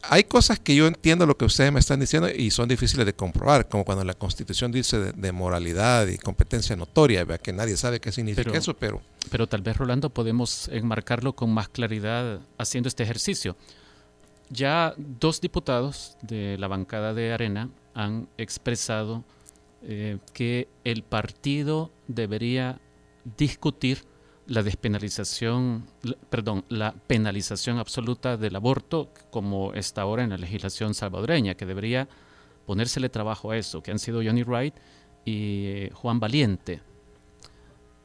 [0.09, 3.14] hay cosas que yo entiendo lo que ustedes me están diciendo y son difíciles de
[3.14, 8.12] comprobar, como cuando la Constitución dice de, moralidad y competencia notoria, que nadie sabe qué
[8.12, 9.03] significa eso, pero...
[9.31, 13.57] Pero tal vez, Rolando, podemos enmarcarlo con más claridad haciendo este ejercicio.
[14.51, 19.25] Ya dos diputados de la bancada de Arena han expresado
[19.83, 22.81] eh, que el partido debería
[23.37, 24.05] discutir
[24.46, 25.87] la despenalización,
[26.28, 32.09] perdón, la penalización absoluta del aborto como está ahora en la legislación salvadoreña, que debería
[32.66, 34.74] ponérsele trabajo a eso, que han sido Johnny Wright
[35.24, 36.80] y eh, Juan Valiente.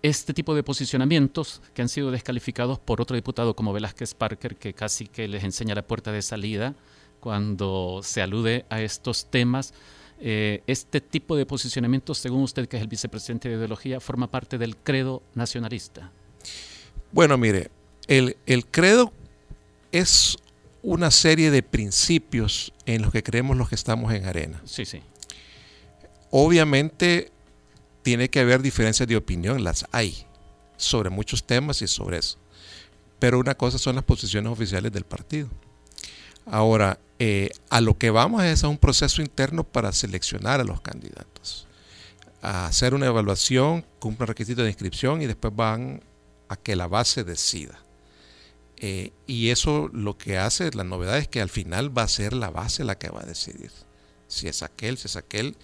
[0.02, 4.73] Este tipo de posicionamientos que han sido descalificados por otro diputado como Velázquez Parker, que
[4.73, 6.75] casi que les enseña la puerta de salida
[7.19, 9.73] cuando se alude a estos temas,
[10.21, 14.58] eh, este tipo de posicionamientos, según usted, que es el vicepresidente de ideología, forma parte
[14.58, 16.13] del credo nacionalista.
[17.12, 17.71] Bueno, mire,
[18.08, 19.12] el, el credo
[19.91, 20.38] es
[20.82, 24.62] una serie de principios en los que creemos los que estamos en arena.
[24.65, 25.02] Sí, sí.
[26.32, 27.32] Obviamente
[28.02, 30.25] tiene que haber diferencias de opinión, las hay,
[30.78, 32.38] sobre muchos temas y sobre eso.
[33.19, 35.49] Pero una cosa son las posiciones oficiales del partido.
[36.45, 40.80] Ahora, eh, a lo que vamos es a un proceso interno para seleccionar a los
[40.82, 41.67] candidatos,
[42.41, 46.02] a hacer una evaluación, cumple requisitos de inscripción y después van
[46.50, 47.80] a que la base decida.
[48.78, 52.34] Eh, y eso lo que hace, la novedad es que al final va a ser
[52.34, 53.72] la base la que va a decidir.
[54.28, 55.56] Si es aquel, si es aquel.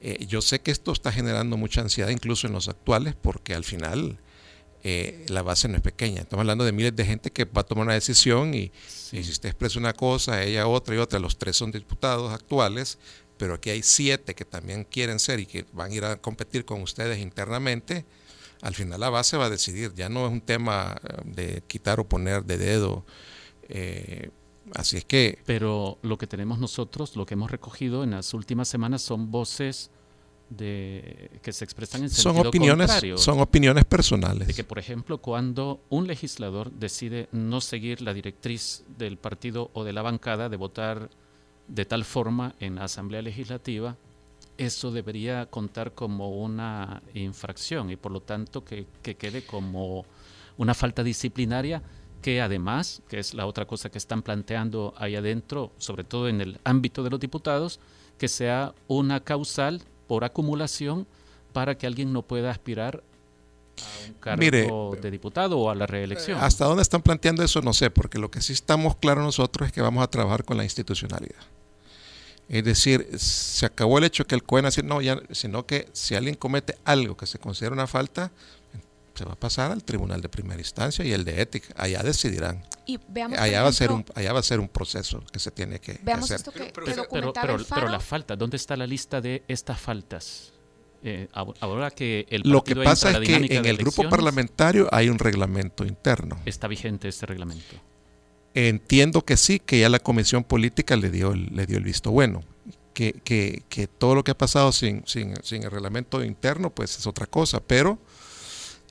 [0.00, 3.64] Eh, yo sé que esto está generando mucha ansiedad incluso en los actuales porque al
[3.64, 4.18] final
[4.82, 6.22] eh, la base no es pequeña.
[6.22, 8.72] Estamos hablando de miles de gente que va a tomar una decisión y,
[9.12, 12.98] y, si usted expresa una cosa, ella otra y otra, los tres son diputados actuales,
[13.36, 16.64] pero aquí hay siete que también quieren ser y que van a ir a competir
[16.64, 18.04] con ustedes internamente
[18.62, 22.00] al final la base va a decidir, ya no es un tema eh, de quitar
[22.00, 23.04] o poner de dedo.
[23.68, 24.30] Eh,
[24.74, 25.38] así es que...
[25.46, 29.90] Pero lo que tenemos nosotros, lo que hemos recogido en las últimas semanas son voces
[30.50, 35.80] de que se expresan en son opiniones son opiniones personales de que por ejemplo cuando
[35.90, 41.08] un legislador decide no seguir la directriz del partido o de la bancada de votar
[41.68, 43.96] de tal forma en la asamblea legislativa
[44.60, 50.04] eso debería contar como una infracción y por lo tanto que, quede como
[50.58, 51.82] una falta disciplinaria
[52.20, 56.42] que además, que es la otra cosa que están planteando ahí adentro, sobre todo en
[56.42, 57.80] el ámbito de los diputados,
[58.18, 61.06] que sea una causal por acumulación
[61.54, 63.02] para que alguien no pueda aspirar
[63.78, 66.38] a un cargo de diputado o a la reelección.
[66.38, 69.72] Hasta dónde están planteando eso no sé, porque lo que sí estamos claros nosotros es
[69.72, 71.40] que vamos a trabajar con la institucionalidad.
[72.50, 76.34] Es decir, se acabó el hecho que el COE no, ya, sino que si alguien
[76.34, 78.32] comete algo que se considera una falta,
[79.14, 81.68] se va a pasar al tribunal de primera instancia y el de ética.
[81.76, 82.64] Allá decidirán.
[82.86, 82.98] Y
[83.38, 86.00] allá, va a ser un, allá va a ser un proceso que se tiene que,
[86.12, 86.40] hacer.
[86.74, 87.04] pero,
[87.72, 90.52] pero, la falta, ¿dónde está la lista de estas faltas?
[91.04, 95.20] Eh, ahora que el Lo que pasa es que en el grupo parlamentario hay un
[95.20, 96.40] reglamento interno.
[96.44, 97.76] ¿Está vigente ese reglamento?
[98.54, 102.42] Entiendo que sí, que ya la comisión política le dio, le dio el visto bueno.
[102.94, 106.98] Que, que, que todo lo que ha pasado sin, sin, sin, el reglamento interno, pues
[106.98, 107.60] es otra cosa.
[107.60, 107.98] Pero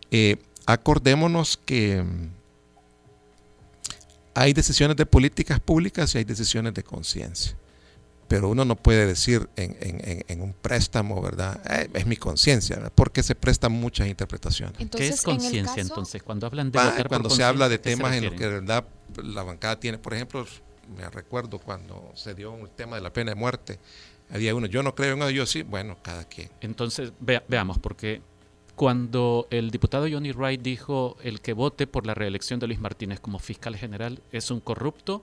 [0.09, 2.29] eh, acordémonos que mm,
[4.35, 7.57] hay decisiones de políticas públicas y hay decisiones de conciencia.
[8.29, 11.61] Pero uno no puede decir en, en, en un préstamo, ¿verdad?
[11.69, 14.77] Eh, es mi conciencia, porque se prestan muchas interpretaciones.
[14.89, 16.23] ¿Qué es conciencia entonces?
[16.23, 16.79] Cuando hablan de...
[17.09, 18.85] cuando se habla de temas en los que de verdad
[19.23, 20.45] la bancada tiene, por ejemplo,
[20.95, 23.79] me recuerdo cuando se dio el tema de la pena de muerte,
[24.31, 26.49] había uno, yo no creo en ello, sí, bueno, cada quien.
[26.61, 28.21] Entonces, veamos, porque
[28.75, 33.19] cuando el diputado Johnny Wright dijo el que vote por la reelección de Luis Martínez
[33.19, 35.21] como fiscal general es un corrupto,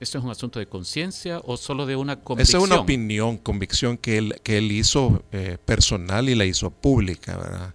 [0.00, 2.62] ¿eso es un asunto de conciencia o solo de una convicción?
[2.62, 6.70] Esa es una opinión, convicción que él, que él hizo eh, personal y la hizo
[6.70, 7.74] pública, ¿verdad?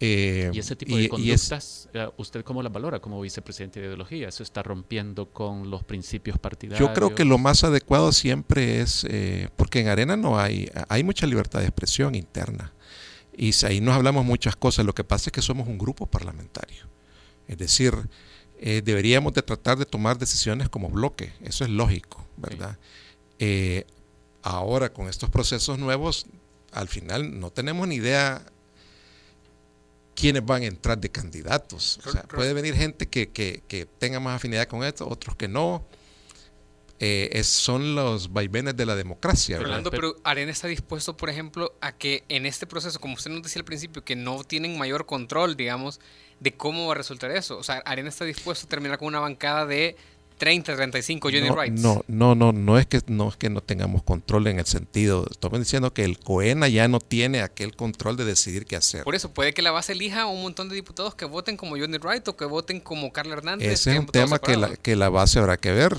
[0.00, 4.28] Eh, y ese tipo de conductas, eh, ¿usted cómo la valora como vicepresidente de ideología?
[4.28, 6.88] ¿Eso está rompiendo con los principios partidarios?
[6.88, 11.02] Yo creo que lo más adecuado siempre es, eh, porque en Arena no hay, hay
[11.02, 12.72] mucha libertad de expresión interna.
[13.36, 14.84] Y ahí nos hablamos muchas cosas.
[14.84, 16.88] Lo que pasa es que somos un grupo parlamentario.
[17.46, 17.94] Es decir,
[18.60, 21.32] deberíamos de tratar de tomar decisiones como bloque.
[21.42, 22.76] Eso es lógico, ¿verdad?
[24.42, 26.26] ahora, con estos procesos nuevos,
[26.72, 28.42] al final no tenemos ni idea
[30.18, 32.00] quiénes van a entrar de candidatos.
[32.04, 35.86] O sea, puede venir gente que, que, tenga más afinidad con esto, otros que no.
[37.00, 39.60] Eh, es, son los vaivenes de la democracia.
[39.60, 43.44] Rolando, pero Arena está dispuesto, por ejemplo, a que en este proceso, como usted nos
[43.44, 46.00] decía al principio, que no tienen mayor control, digamos,
[46.40, 47.56] de cómo va a resultar eso.
[47.56, 49.96] O sea, Arena está dispuesto a terminar con una bancada de
[50.38, 54.02] 30, 35 Johnny no, No, no, no, no es que no es que no tengamos
[54.02, 55.26] control en el sentido.
[55.30, 59.04] Estamos diciendo que el COENA ya no tiene aquel control de decidir qué hacer.
[59.04, 61.98] Por eso puede que la base elija un montón de diputados que voten como Johnny
[61.98, 63.68] Wright o que voten como Carla Hernández.
[63.70, 65.96] Ese es un tema que la, que la base habrá que ver.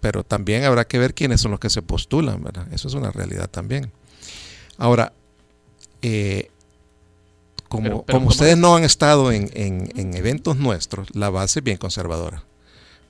[0.00, 2.66] pero también habrá que ver quiénes son los que se postulan, ¿verdad?
[2.72, 3.90] Eso es una realidad también.
[4.76, 5.12] Ahora,
[6.02, 6.50] eh,
[7.68, 12.44] como, como ustedes no han estado en, en, eventos nuestros, la base es bien conservadora.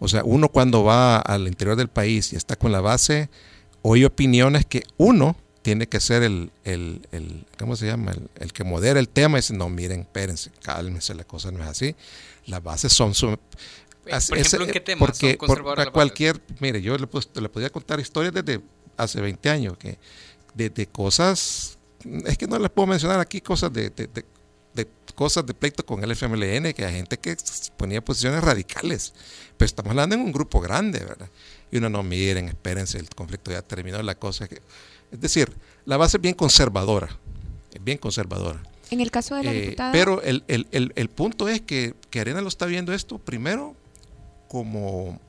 [0.05, 3.31] O sea, uno cuando va al interior del país y está con la base,
[3.83, 8.12] oye opiniones que uno tiene que ser el, el, el ¿cómo se llama?
[8.38, 11.71] El, que modera el tema y dice, no, miren, espérense, cálmense, la cosa no es
[11.71, 11.97] así.
[12.47, 13.14] Las bases son...
[13.14, 13.29] Su,
[14.29, 17.09] por ejemplo, ¿en qué temas porque, son cualquier, mire, yo le,
[17.40, 18.61] le podía contar historias desde
[18.99, 19.99] hace 20 años, que
[20.55, 21.79] de, cosas,
[22.27, 24.25] es que no les puedo mencionar aquí cosas de, de,
[25.15, 27.37] cosas de pleito con el FMLN, que hay gente que
[27.77, 29.15] ponía posiciones radicales,
[29.57, 31.31] pero estamos hablando en un grupo grande, ¿verdad?
[31.71, 34.61] Y uno no, miren, espérense, el conflicto ya terminó, la cosa que
[35.15, 35.53] es decir,
[35.85, 37.09] la base es bien conservadora,
[37.73, 38.61] es bien conservadora.
[38.91, 39.93] En el caso de la eh, diputada.
[39.93, 43.77] Pero el, punto es que, Arena lo está viendo esto primero
[44.49, 45.21] como,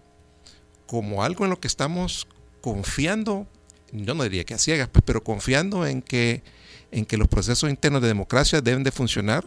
[0.88, 2.28] como algo en lo que estamos
[2.62, 3.46] confiando,
[3.92, 6.42] yo no diría que a ciegas, pues, pero confiando en que,
[6.96, 9.46] en que los procesos internos de democracia deben de funcionar.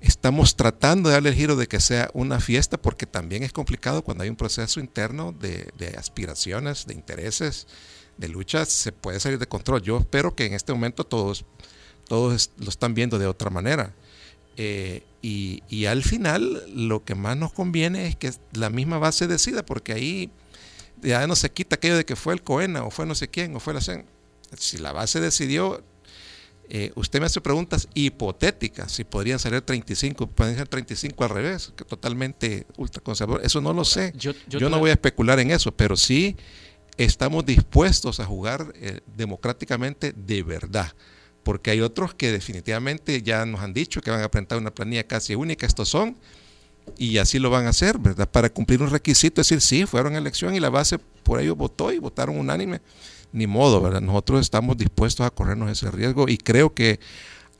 [0.00, 4.02] Estamos tratando de darle el giro de que sea una fiesta porque también es complicado
[4.02, 7.68] cuando hay un proceso interno de, aspiraciones, de intereses,
[8.18, 9.82] de lucha se puede salir de control.
[9.82, 11.44] Yo espero que en este momento todos,
[12.08, 13.94] todos lo están viendo de otra manera.
[14.56, 19.64] Eh, y, al final lo que más nos conviene es que la misma base decida,
[19.64, 20.30] porque ahí
[21.02, 23.54] ya no se quita aquello de que fue el COENA o fue no sé quién
[23.54, 24.06] o fue la CEN.
[24.58, 25.82] Si la base decidió,
[26.68, 31.72] eh, usted me hace preguntas hipotéticas, si podrían salir 35, pueden ser 35 al revés,
[31.76, 33.44] que totalmente ultraconservador.
[33.44, 34.12] Eso no lo sé.
[34.16, 36.36] Yo, yo no voy a especular en eso, pero sí
[36.96, 40.92] estamos dispuestos a jugar eh, democráticamente de verdad.
[41.42, 45.06] Porque hay otros que definitivamente ya nos han dicho que van a presentar una planilla
[45.06, 46.16] casi única, estos son,
[46.96, 48.28] y así lo van a hacer, ¿verdad?
[48.28, 51.92] Para cumplir un requisito, decir, sí, fueron a elección y la base por ello votó
[51.92, 52.80] y votaron unánime.
[53.32, 54.00] Ni modo, ¿verdad?
[54.00, 57.00] Nosotros estamos dispuestos a corrernos ese riesgo y creo que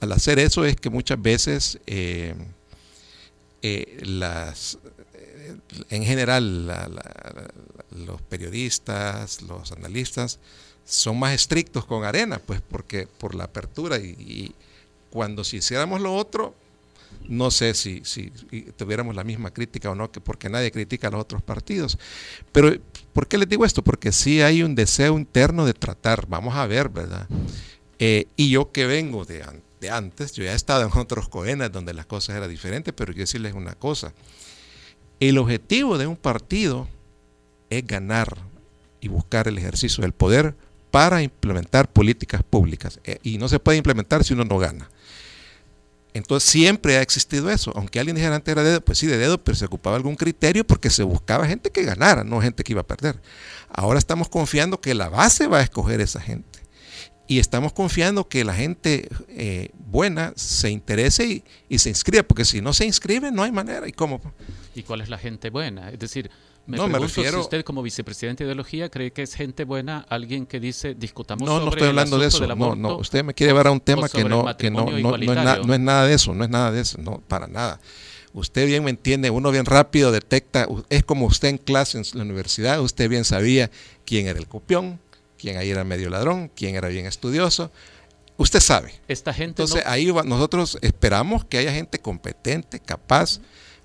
[0.00, 2.34] al hacer eso es que muchas veces eh,
[3.62, 4.78] eh, las,
[5.90, 6.66] en general
[7.90, 10.38] los periodistas, los analistas,
[10.84, 14.54] son más estrictos con arena, pues porque por la apertura y,
[15.10, 16.54] cuando si hiciéramos lo otro,
[17.29, 18.03] no sé si,
[18.77, 21.98] tuviéramos la misma crítica o no, que porque nadie critica a los otros partidos.
[22.53, 22.72] Pero,
[23.12, 23.83] ¿por qué les digo esto?
[23.83, 27.27] Porque sí hay un deseo interno de tratar, vamos a ver, ¿verdad?
[27.98, 29.42] Eh, y yo que vengo de,
[29.90, 33.20] antes, yo ya he estado en otros coenas donde las cosas eran diferentes, pero yo
[33.20, 34.12] decirles una cosa,
[35.20, 36.88] el objetivo de un partido
[37.70, 38.37] es ganar
[39.00, 40.55] y buscar el ejercicio del poder
[40.90, 43.00] para implementar políticas públicas.
[43.05, 44.88] Eh, y no se puede implementar si uno no gana.
[46.14, 47.72] Entonces siempre ha existido eso.
[47.74, 50.64] Aunque alguien dijera antes era dedo, pues sí, de dedo, pero se ocupaba algún criterio
[50.64, 53.20] porque se buscaba gente que ganara, no gente que iba a perder.
[53.68, 56.61] Ahora estamos confiando que la base va a escoger esa gente.
[57.27, 62.44] Y estamos confiando que la gente eh, buena se interese y, y, se inscriba, porque
[62.44, 63.88] si no se inscribe no hay manera.
[63.88, 64.20] ¿Y cómo?
[64.74, 65.90] ¿Y cuál es la gente buena?
[65.90, 66.31] Es decir,
[66.66, 67.38] me no, me refiero...
[67.38, 71.48] si usted como vicepresidente de ideología cree que es gente buena, alguien que dice discutamos
[71.48, 72.46] no, No, estoy hablando de eso.
[72.55, 75.66] no, no, usted me quiere llevar a un tema que no, que no, no, es
[75.66, 77.81] no es nada de eso, no es nada de eso, no, para nada.
[78.33, 82.22] Usted bien me entiende, uno bien rápido detecta, es como usted en clase en la
[82.22, 83.70] universidad, usted bien sabía
[84.05, 84.98] quién era el copión,
[85.38, 87.70] quién ahí era medio ladrón, quién era bien estudioso.
[88.37, 88.92] Usted sabe.
[89.07, 93.40] Esta gente Entonces ahí nosotros esperamos que haya gente competente, capaz,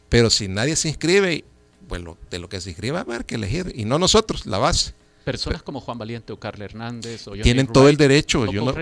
[0.09, 1.45] pero si nadie se inscribe
[1.89, 4.57] pues de lo que se inscriba va a haber que elegir, y no nosotros, la
[4.57, 4.93] base.
[5.25, 8.73] Personas como Juan Valiente o Carl Hernández o tienen todo el derecho, yo no,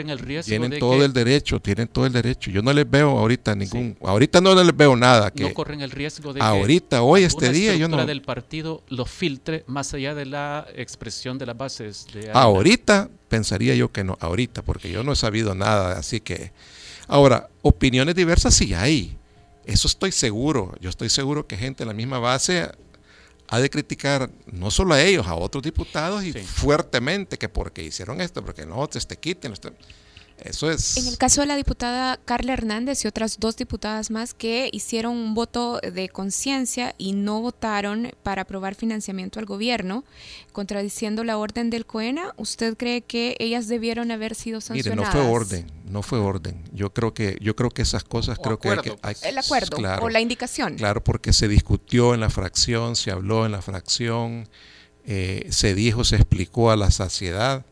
[0.43, 2.52] tienen todo el derecho, tienen todo el derecho.
[2.52, 5.91] Yo no les veo ahorita ningún, ahorita no les veo nada que no corren el
[5.91, 10.26] riesgo de ahorita, hoy este día yo no del partido lo filtre más allá de
[10.26, 15.13] la expresión de las bases de Ahorita pensaría yo que no, ahorita porque yo no
[15.13, 16.52] he sabido nada, así que
[17.08, 19.17] ahora opiniones diversas sí hay.
[19.67, 20.74] Eso estoy seguro.
[20.80, 22.72] Yo estoy seguro que gente en la misma base
[23.48, 28.22] ha de criticar no solo a ellos, a otros diputados y fuertemente que porque hicieron
[28.22, 29.54] esto, porque no, te, te quiten.
[30.43, 30.97] Eso es.
[30.97, 35.13] En el caso de la diputada Carla Hernández y otras dos diputadas más que hicieron
[35.13, 40.04] un voto de conciencia y no votaron para aprobar financiamiento al gobierno,
[40.52, 45.13] contradiciendo la orden del COENA, ¿usted cree que ellas debieron haber sido sancionadas?
[45.13, 46.63] Mire, no fue orden, no fue orden.
[46.71, 48.69] Yo creo que, yo creo que esas cosas creo que,
[49.02, 50.76] hay que el acuerdo o la indicación.
[50.76, 54.48] Claro, porque se discutió en la fracción, se habló en la fracción,
[55.06, 57.65] eh, se dijo, se explicó a la saciedad,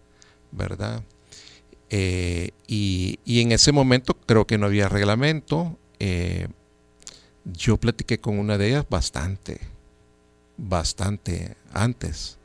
[0.51, 1.03] ¿verdad?
[1.97, 5.77] Eh, y, en ese momento creo que no había reglamento.
[5.99, 6.49] Eh,
[7.45, 9.61] yo platiqué con una de ellas bastante,
[10.57, 12.37] bastante antes.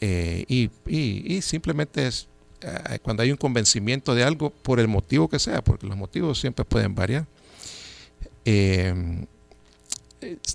[0.00, 2.26] Eh, y, simplemente es
[3.02, 6.64] cuando hay un convencimiento de algo, por el motivo que sea, porque los motivos siempre
[6.64, 7.26] pueden variar.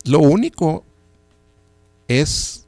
[0.03, 0.84] Lo único
[2.07, 2.64] es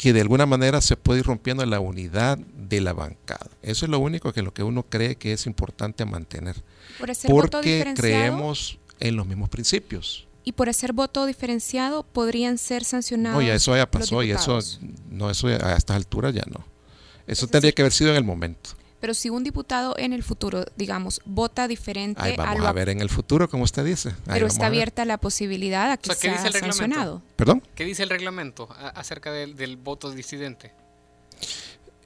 [0.00, 3.50] que de alguna manera se puede ir rompiendo la unidad de la bancada.
[3.60, 6.56] Eso es lo único que lo que uno cree que es importante mantener.
[7.28, 10.26] porque creemos en los mismos principios.
[10.42, 13.40] Y por hacer voto diferenciado podrían ser sancionados.
[13.40, 14.58] Oye, eso ya pasó y eso
[15.10, 16.64] no eso a estas alturas ya no.
[17.26, 18.70] Eso tendría que haber sido en el momento.
[19.00, 23.00] Pero si un diputado en el futuro, digamos, vota diferente Ahí vamos a, ver en
[23.00, 24.14] el futuro, como usted dice.
[24.26, 27.22] pero está abierta la posibilidad a que sea sancionado.
[27.36, 27.62] ¿Perdón?
[27.74, 30.72] ¿Qué dice el reglamento acerca del, voto disidente?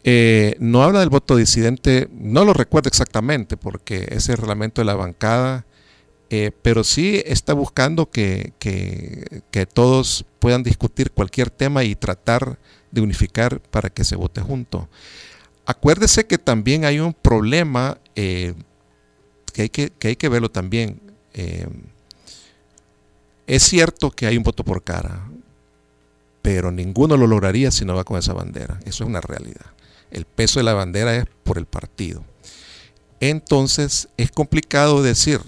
[0.05, 4.85] Eh, no habla del voto disidente, no lo recuerdo exactamente, porque es el reglamento de
[4.85, 5.67] la bancada,
[6.31, 12.59] eh, pero sí está buscando que, que todos puedan discutir cualquier tema y tratar
[12.93, 14.89] de unificar para que se vote junto.
[15.67, 18.55] Acuérdese que también hay un problema eh,
[19.53, 21.01] que, hay que, hay que, verlo también.
[21.33, 21.67] Eh,
[23.47, 25.27] es cierto que hay un voto por cara,
[26.43, 28.79] pero ninguno lo lograría si no va con esa bandera.
[28.85, 29.67] Eso es una realidad.
[30.11, 32.25] El peso de la bandera es por el partido.
[33.21, 35.41] Entonces es complicado decir,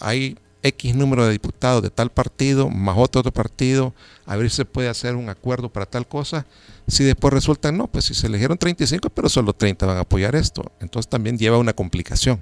[0.00, 3.94] hay X número de diputados de tal partido, más otro, otro partido,
[4.26, 6.46] a ver si se puede hacer un acuerdo para tal cosa.
[6.86, 10.34] Si después resulta, no, pues si se eligieron 35, pero solo 30 van a apoyar
[10.36, 10.70] esto.
[10.80, 12.40] Entonces también lleva una complicación.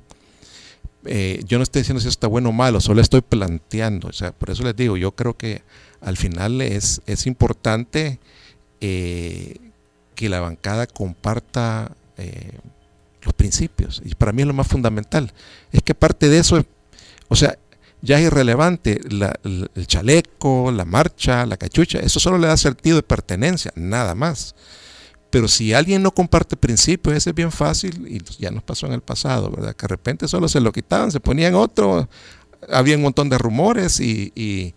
[1.06, 4.08] Eh, yo no estoy diciendo si está bueno o malo, solo estoy planteando.
[4.08, 5.62] O sea, por eso les digo, yo creo que
[6.00, 8.18] al final es, es importante
[8.80, 9.56] eh,
[10.14, 12.52] que la bancada comparta eh,
[13.22, 14.02] los principios.
[14.04, 15.32] Y para mí es lo más fundamental.
[15.72, 16.62] Es que parte de eso,
[17.28, 17.58] o sea,
[18.02, 23.02] ya es irrelevante el chaleco, la marcha, la cachucha, eso solo le da sentido de
[23.02, 24.54] pertenencia, nada más.
[25.30, 28.94] Pero si alguien no comparte principios, ese es bien fácil y ya nos pasó en
[28.94, 29.76] el pasado, ¿verdad?
[29.76, 32.08] Que de repente solo se lo quitaban, se ponían otro,
[32.68, 34.74] había un montón de rumores y, y,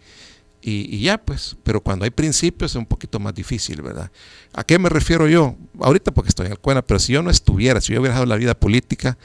[0.61, 4.11] y, ya pues, pero cuando hay principios es un poquito más difícil, ¿verdad?
[4.53, 5.55] ¿A qué me refiero yo?
[5.79, 8.27] Ahorita porque estoy en el Cuena, pero si yo no estuviera, si yo hubiera dejado
[8.27, 9.17] la vida política,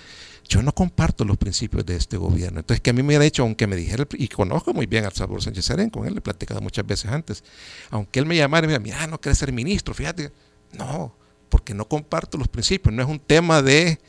[0.49, 2.61] yo no comparto los principios de este gobierno.
[2.61, 5.13] Entonces, que a mí me hubiera dicho, aunque me dijera, y conozco muy bien al
[5.13, 7.45] Salvador Sánchez Serén, con él le he platicado muchas veces antes,
[7.91, 10.33] aunque él me llamara y me diga, mira, no quieres ser ministro, fíjate.
[10.73, 11.15] No,
[11.51, 12.95] porque no comparto los principios.
[12.95, 14.01] No es un tema de,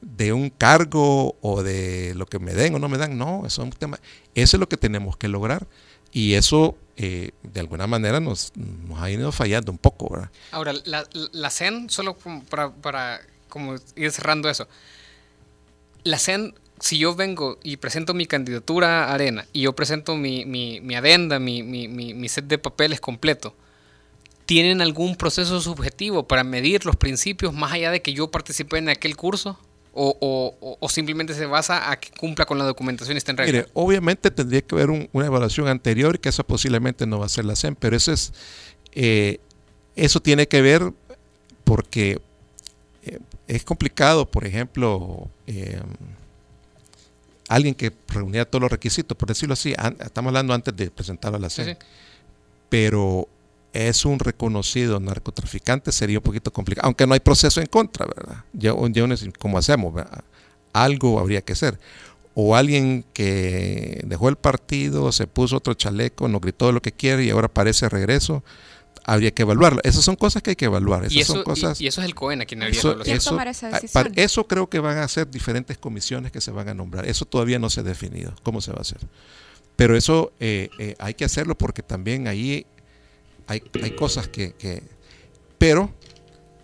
[0.00, 3.18] de, un cargo o de lo que me den o no me dan.
[3.18, 4.00] No, eso es un tema.
[4.34, 5.66] Eso es lo que tenemos que lograr.
[6.12, 10.10] Y eso, eh, de alguna manera, nos, nos, ha ido fallando un poco.
[10.10, 10.30] ¿verdad?
[10.50, 12.16] Ahora, la, la CEN, solo
[12.80, 13.20] para
[13.54, 14.66] como ir cerrando eso.
[16.02, 20.44] La CEN, si yo vengo y presento mi candidatura a Arena y yo presento mi,
[20.44, 23.54] mi, mi adenda, mi, mi, set de papeles completo,
[24.44, 28.88] ¿tienen algún proceso subjetivo para medir los principios más allá de que yo participé en
[28.88, 29.56] aquel curso?
[29.96, 33.52] O, o, simplemente se basa a que cumpla con la documentación y esté en regla?
[33.52, 37.44] Mire, obviamente tendría que haber una evaluación anterior, que esa posiblemente no va a ser
[37.44, 38.32] la CEN, pero eso es,
[38.90, 39.38] eh,
[39.94, 40.92] eso tiene que ver
[41.62, 42.20] porque
[43.46, 45.80] es complicado, por ejemplo, eh,
[47.48, 51.40] alguien que reunía todos los requisitos, por decirlo así, estamos hablando antes de presentarlo a
[51.40, 51.76] la CEN,
[52.68, 53.28] pero
[53.72, 58.44] es un reconocido narcotraficante, sería un poquito complicado, aunque no hay proceso en contra, ¿verdad?
[58.52, 59.06] Yo, yo
[59.38, 59.94] ¿Cómo hacemos?
[60.72, 61.78] Algo habría que hacer.
[62.36, 67.24] O alguien que dejó el partido, se puso otro chaleco, nos gritó lo que quiere
[67.24, 68.42] y ahora parece regreso
[69.04, 69.80] habría que evaluarlo.
[69.84, 71.04] Esas son cosas que hay que evaluar.
[71.04, 73.68] Esas ¿Y, eso, son cosas, y, eso es el COEN quien habría eso, eso, esa
[73.68, 74.12] ah, decisión?
[74.16, 77.06] eso creo que van a ser diferentes comisiones que se van a nombrar.
[77.06, 78.98] Eso todavía no se ha definido cómo se va a hacer.
[79.76, 82.66] Pero eso eh, eh, hay que hacerlo porque también ahí
[83.46, 84.82] hay, hay cosas que, que...
[85.58, 85.92] Pero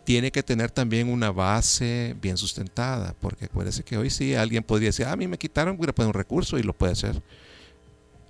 [0.05, 4.89] tiene que tener también una base bien sustentada, porque acuérdese que hoy sí alguien podría
[4.89, 7.23] decir, ah, a mí me quitaron, voy a poner un recurso y lo puede hacer.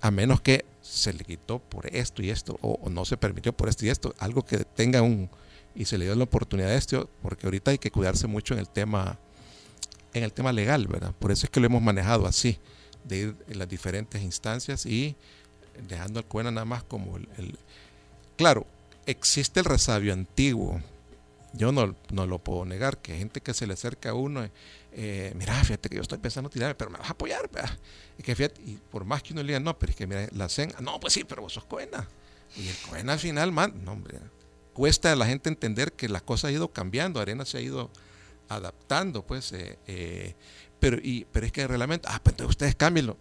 [0.01, 3.69] A menos que se le quitó por esto y esto, o, no se permitió por
[3.69, 5.29] esto y esto, algo que tenga un,
[5.73, 8.59] y se le dio la oportunidad de esto, porque ahorita hay que cuidarse mucho en
[8.59, 9.17] el tema,
[10.13, 11.13] en el tema legal, ¿verdad?
[11.17, 12.59] Por eso es que lo hemos manejado así,
[13.05, 15.15] de ir en las diferentes instancias y
[15.87, 17.57] dejando al Cuena nada más como el,
[18.35, 18.67] Claro,
[19.05, 20.81] existe el resabio antiguo,
[21.53, 24.49] yo no, no, lo puedo negar, que gente que se le acerca a uno,
[24.93, 27.49] eh, mira, fíjate que yo estoy pensando tirarme, pero me vas a apoyar,
[28.17, 30.27] y que fíjate, y por más que uno le diga, no, pero es que mira,
[30.33, 32.07] la CEN, no, pues sí, pero vos sos Coena.
[32.57, 34.19] Y el Coena al final, man, no, hombre,
[34.73, 37.89] cuesta a la gente entender que las cosas han ido cambiando, Arena se ha ido
[38.49, 40.35] adaptando, pues, eh, eh,
[40.79, 43.17] pero, y, pero es que el reglamento, ah, pues entonces ustedes cámbienlo.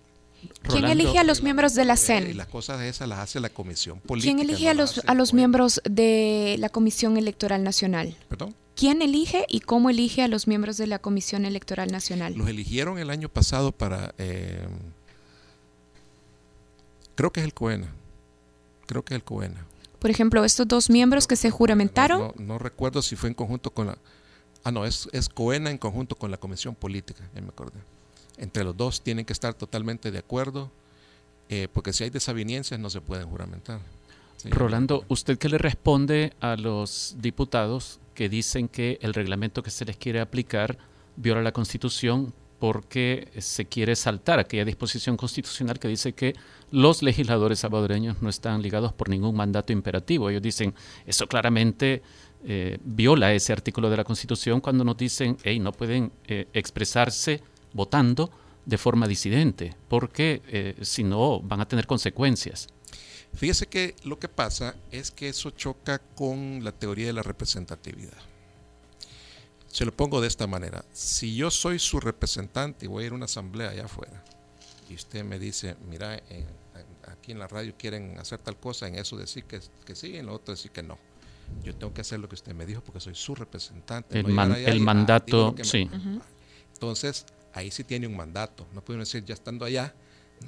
[0.63, 2.31] ¿Quién elige a los miembros de la CEN?
[2.31, 4.35] Y las cosas esas las hace la Comisión Política.
[4.35, 8.17] ¿Quién elige a los, a los miembros de la Comisión Electoral Nacional?
[8.29, 8.55] ¿Perdón?
[8.81, 12.33] ¿Quién elige y cómo elige a los miembros de la Comisión Electoral Nacional?
[12.35, 14.15] Los eligieron el año pasado para...
[14.17, 14.67] Eh,
[17.15, 17.93] creo que es el COENA.
[18.87, 19.67] Creo que es el COENA.
[19.99, 22.33] Por ejemplo, estos dos miembros que se juramentaron.
[22.39, 23.99] No, recuerdo si fue en conjunto con la.
[24.65, 27.81] Ah, no, es, es COENA en conjunto con la Comisión Política, ya me acordé.
[28.39, 30.71] Entre los dos tienen que estar totalmente de acuerdo,
[31.51, 33.81] eh, porque si hay desavenencias no se pueden juramentar.
[34.49, 39.85] Rolando, ¿usted qué le responde a los diputados que dicen que el reglamento que se
[39.85, 40.79] les quiere aplicar
[41.17, 46.35] viola la Constitución porque se quiere saltar aquella disposición constitucional que dice que
[46.71, 50.29] los legisladores salvadoreños no están ligados por ningún mandato imperativo.
[50.29, 50.75] Ellos dicen,
[51.07, 52.03] eso claramente
[52.45, 57.43] eh, viola ese artículo de la Constitución cuando nos dicen, hey, no pueden eh, expresarse
[57.73, 58.31] votando
[58.67, 62.69] de forma disidente, porque eh, si no van a tener consecuencias.
[63.35, 68.19] Fíjese que lo que pasa es que eso choca con la teoría de la representatividad.
[69.69, 70.85] Se lo pongo de esta manera.
[70.93, 74.25] Si yo soy su representante y voy a ir a una asamblea allá afuera,
[74.89, 76.21] y usted me dice, mira,
[77.07, 80.27] aquí en la radio quieren hacer tal cosa, en eso decir que, que sí, en
[80.27, 80.99] lo otro decir que no.
[81.63, 84.19] Yo tengo que hacer lo que usted me dijo porque soy su representante.
[84.19, 85.89] El, el mandato, sí.
[86.73, 88.67] Entonces, ahí sí tiene un mandato.
[88.73, 89.95] No pueden decir, ya estando allá,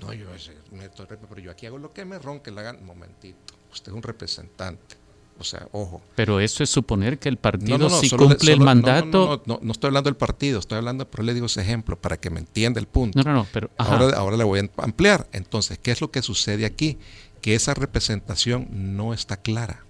[0.00, 0.26] no, yo
[0.70, 2.80] me pero yo aquí hago lo que me ronque la gana.
[2.80, 4.96] Momentito, usted es un representante.
[5.38, 6.02] O sea, ojo.
[6.14, 9.42] Pero eso es suponer que el partido sí cumple el mandato.
[9.46, 12.30] No, no, estoy hablando del partido, estoy hablando, pero le digo ese ejemplo para que
[12.30, 13.18] me entienda el punto.
[13.18, 13.70] No, no, no, pero.
[13.78, 15.26] Ahora, ahora le voy a ampliar.
[15.32, 16.98] Entonces, ¿qué es lo que sucede aquí?
[17.40, 19.84] Que esa representación no está clara.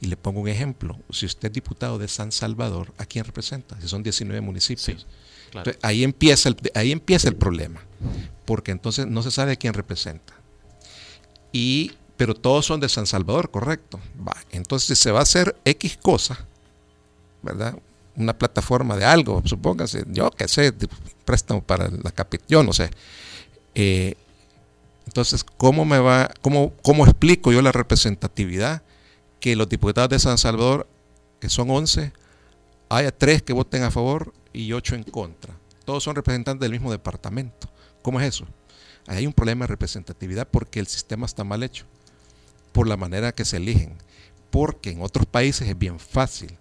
[0.00, 0.98] Y le pongo un ejemplo.
[1.10, 3.78] Si usted es diputado de San Salvador, ¿a quién representa?
[3.80, 5.06] Si son 19 municipios.
[5.82, 7.80] Ahí, empieza el, ahí empieza el problema.
[8.44, 10.34] Porque entonces no se sabe quién representa.
[11.52, 13.98] Y pero todos son de San Salvador, correcto.
[14.28, 16.46] Va, entonces se va a hacer X cosa,
[17.40, 17.78] ¿verdad?
[18.14, 20.74] Una plataforma de algo, supóngase, yo qué sé,
[21.24, 22.90] préstamo para la capital, yo no sé.
[23.74, 24.16] Eh,
[25.06, 28.82] entonces, ¿cómo me va, cómo, cómo explico yo la representatividad
[29.40, 30.86] que los diputados de San Salvador,
[31.40, 32.12] que son 11,
[32.90, 35.54] haya tres que voten a favor y ocho en contra?
[35.84, 37.68] Todos son representantes del mismo departamento.
[38.02, 38.46] ¿Cómo es eso?
[39.06, 41.84] hay un problema de representatividad porque el sistema está mal hecho
[42.72, 43.96] por la manera que se eligen.
[44.50, 46.56] Porque en otros países es bien fácil,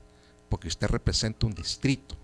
[0.48, 2.16] porque usted representa un distrito,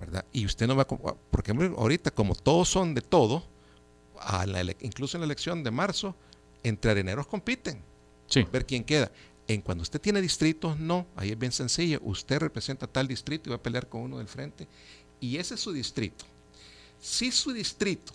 [0.00, 0.24] ¿verdad?
[0.32, 0.86] Y usted no va a...
[0.86, 3.44] Porque ahorita como todos son de todo,
[4.20, 4.44] a
[4.80, 6.14] incluso en la elección de marzo,
[6.62, 7.82] entre areneros compiten.
[8.28, 8.46] Sí.
[8.50, 9.10] Ver quién queda.
[9.48, 12.00] En cuando usted tiene distritos, no, ahí es bien sencillo.
[12.02, 14.68] Usted representa tal distrito y va a pelear con uno del frente.
[15.20, 16.24] Y ese es su distrito.
[17.00, 18.12] Si su distrito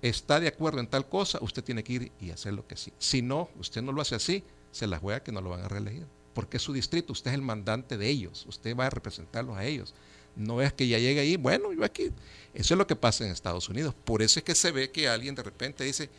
[0.00, 2.92] está de acuerdo en tal cosa, usted tiene que ir y hacer lo que sí.
[2.98, 5.68] Si no, usted no lo hace así, se la juega que no lo van a
[5.68, 6.06] reelegir.
[6.34, 9.64] Porque es su distrito, usted es el mandante de ellos, usted va a representarlos a
[9.64, 9.94] ellos.
[10.36, 12.12] No es que ya llegue ahí, bueno, yo aquí.
[12.52, 13.94] Eso es lo que pasa en Estados Unidos.
[14.04, 16.10] Por eso es que se ve que alguien de repente dice,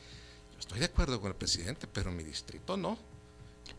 [0.54, 2.98] yo estoy de acuerdo con el presidente, pero mi distrito no.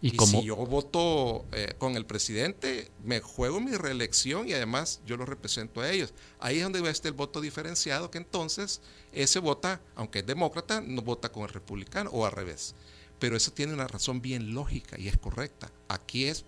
[0.00, 5.16] Y, si yo voto eh, con el presidente, me juego mi reelección y además yo
[5.16, 6.14] lo represento a ellos.
[6.38, 8.80] Ahí es donde va este el voto diferenciado, que entonces
[9.12, 12.74] ese vota, aunque es demócrata, no vota con el republicano o al revés.
[13.18, 15.72] Pero eso tiene una razón bien lógica y es correcta.
[15.88, 16.44] Aquí es,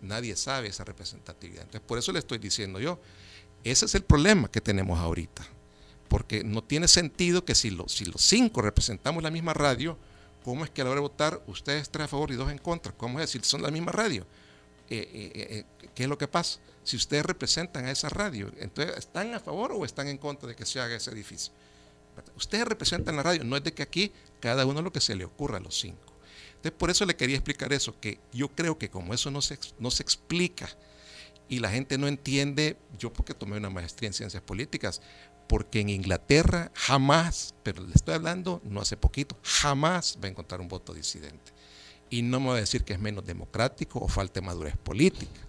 [0.00, 1.62] nadie sabe esa representatividad.
[1.62, 2.98] Entonces, por eso le estoy diciendo yo,
[3.62, 5.46] ese es el problema que tenemos ahorita.
[6.08, 9.98] Porque no tiene sentido que si, si los cinco representamos la misma radio,
[10.48, 12.56] ¿Cómo es que a la hora de votar ustedes tres a favor y dos en
[12.56, 12.90] contra?
[12.92, 13.44] ¿Cómo es decir?
[13.44, 14.26] Son la misma radio.
[14.88, 16.58] Eh, eh, eh, ¿Qué es lo que pasa?
[16.84, 20.56] Si ustedes representan a esa radio, entonces ¿están a favor o están en contra de
[20.56, 21.52] que se haga ese edificio?
[22.34, 25.26] Ustedes representan la radio, no es de que aquí cada uno lo que se le
[25.26, 26.14] ocurra a los cinco.
[26.48, 29.58] Entonces, por eso le quería explicar eso, que yo creo que como eso no se,
[29.78, 30.70] no se explica
[31.50, 35.02] y la gente no entiende, yo porque tomé una maestría en ciencias políticas,
[35.48, 40.60] porque en Inglaterra jamás, pero le estoy hablando no hace poquito, jamás va a encontrar
[40.60, 41.52] un voto disidente.
[42.10, 45.40] Y no me va a decir que es menos democrático o falta madurez política.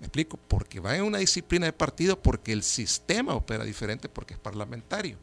[0.00, 0.38] ¿Me explico?
[0.48, 5.18] Porque va en una disciplina de partido, porque el sistema opera diferente, porque es parlamentario.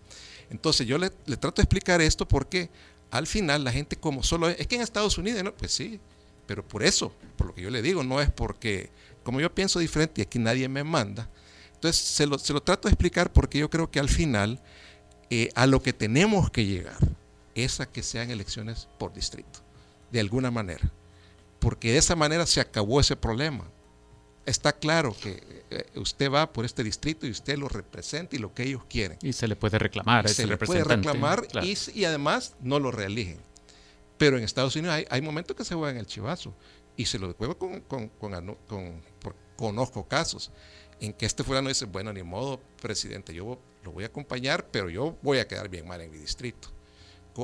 [0.50, 2.70] Entonces yo le, trato de explicar esto porque
[3.12, 5.56] al final la gente como solo es, es que en Estados Unidos, ¿no?
[5.56, 6.00] pues sí,
[6.46, 8.90] pero por eso, por lo que yo le digo, no es porque
[9.24, 11.30] como yo pienso diferente y aquí nadie me manda,
[11.86, 14.60] entonces, se lo, trato de explicar porque yo creo que al final
[15.30, 16.98] eh, a lo que tenemos que llegar
[17.54, 19.60] es a que sean elecciones por distrito,
[20.12, 20.92] de alguna manera.
[21.60, 23.66] Porque de esa manera se acabó ese problema.
[24.46, 28.54] Está claro que eh, usted va por este distrito y usted lo representa y lo
[28.54, 29.18] que ellos quieren.
[29.22, 32.92] Y se le puede reclamar a ese Se le puede reclamar y, además no lo
[32.92, 33.40] reeligen.
[34.18, 36.54] Pero en Estados Unidos hay, momentos que se juegan el chivazo
[36.96, 39.02] y se lo juega con, con, con,
[39.56, 40.52] conozco casos
[41.00, 44.90] en que este fulano dice, bueno, ni modo, presidente, yo lo voy a acompañar, pero
[44.90, 46.70] yo voy a quedar bien mal en mi distrito.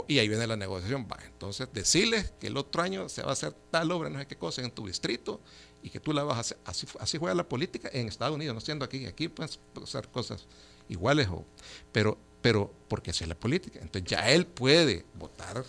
[0.08, 1.08] y ahí viene la negociación.
[1.12, 4.28] Va, entonces decirles que el otro año se va a hacer tal obra, no sé
[4.28, 5.42] qué cosa, en tu distrito
[5.84, 6.88] y que tú la vas a hacer.
[7.00, 9.06] Así, juega la política en Estados Unidos, no siendo aquí.
[9.06, 10.48] Aquí puedes hacer cosas
[10.88, 11.46] iguales, o,
[11.92, 13.80] pero, pero porque así es la política.
[13.82, 15.64] Entonces ya él puede votar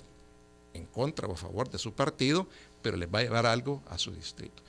[0.75, 2.47] en contra o a favor de su partido,
[2.81, 4.63] pero le va a llevar algo a su distrito.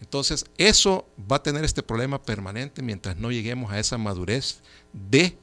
[0.00, 4.60] Entonces, eso va a tener este problema permanente mientras no lleguemos a esa madurez
[4.92, 5.36] de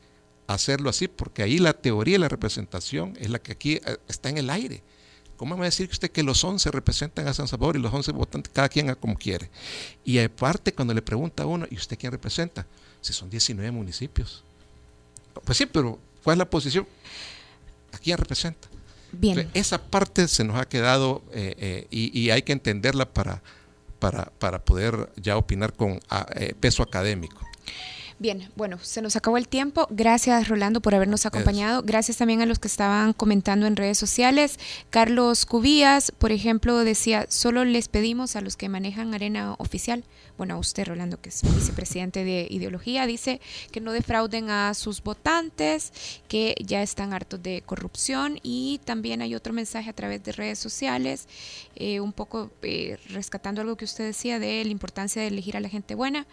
[0.47, 4.29] hacerlo así, porque ahí la teoría y la representación es la que aquí eh, está
[4.29, 4.81] en el aire.
[5.35, 7.93] ¿Cómo me va a decir usted que los 11 representan a San Salvador y los
[7.93, 9.51] 11 votan cada quien a como quiere?
[10.03, 12.65] Y aparte, cuando le pregunta a uno, ¿y usted quién representa?
[13.01, 14.43] Si son 19 municipios.
[15.45, 16.87] Pues sí, pero ¿cuál es la posición?
[17.91, 18.67] ¿A quién representa?
[19.11, 19.49] Bien.
[19.53, 23.41] esa parte se nos ha quedado eh, eh, y, hay que entenderla para,
[23.99, 26.25] para, para poder ya opinar con ah,
[26.59, 27.47] peso académico.
[28.19, 29.87] Bien, bueno, se nos acabó el tiempo.
[29.91, 31.83] Gracias, Rolando, por habernos acompañado.
[31.83, 34.57] Gracias también a los que estaban comentando en redes sociales.
[34.89, 40.03] Carlos Cubías, por ejemplo, decía, solo les pedimos a los que manejan arena oficial
[40.37, 45.01] bueno, a usted, Rolando, que es vicepresidente de ideología, dice que no defrauden a sus
[45.01, 45.91] votantes,
[46.27, 50.59] que ya están hartos de corrupción y también hay otro mensaje a través de redes
[50.59, 51.27] sociales,
[51.75, 55.59] eh, un poco eh, rescatando algo que usted decía de la importancia de elegir a
[55.59, 56.27] la gente buena.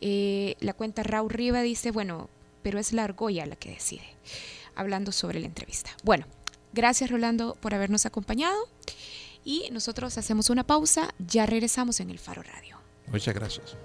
[0.00, 2.28] Eh, la cuenta Raúl Riva dice, bueno,
[2.62, 4.04] pero es la argolla la que decide,
[4.74, 5.90] hablando sobre la entrevista.
[6.02, 6.26] Bueno,
[6.72, 8.56] gracias Rolando por habernos acompañado
[9.44, 12.75] y nosotros hacemos una pausa, ya regresamos en el Faro Radio.
[13.10, 13.76] Muchas gracias.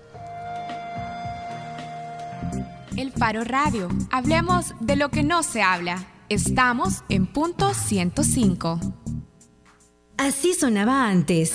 [2.98, 3.88] El Faro Radio.
[4.12, 6.06] Hablemos de lo que no se habla.
[6.30, 8.80] Estamos en punto 105.
[10.18, 11.54] Así sonaba antes.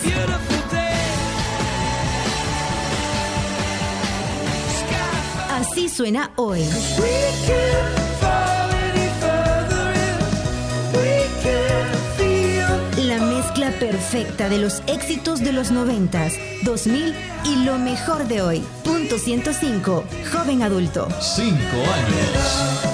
[5.50, 6.62] Así suena hoy.
[14.06, 16.28] Perfecta de los éxitos de los 90,
[16.62, 17.12] 2000
[17.44, 18.62] y lo mejor de hoy.
[18.84, 21.08] Punto 105, joven adulto.
[21.20, 22.92] Cinco años.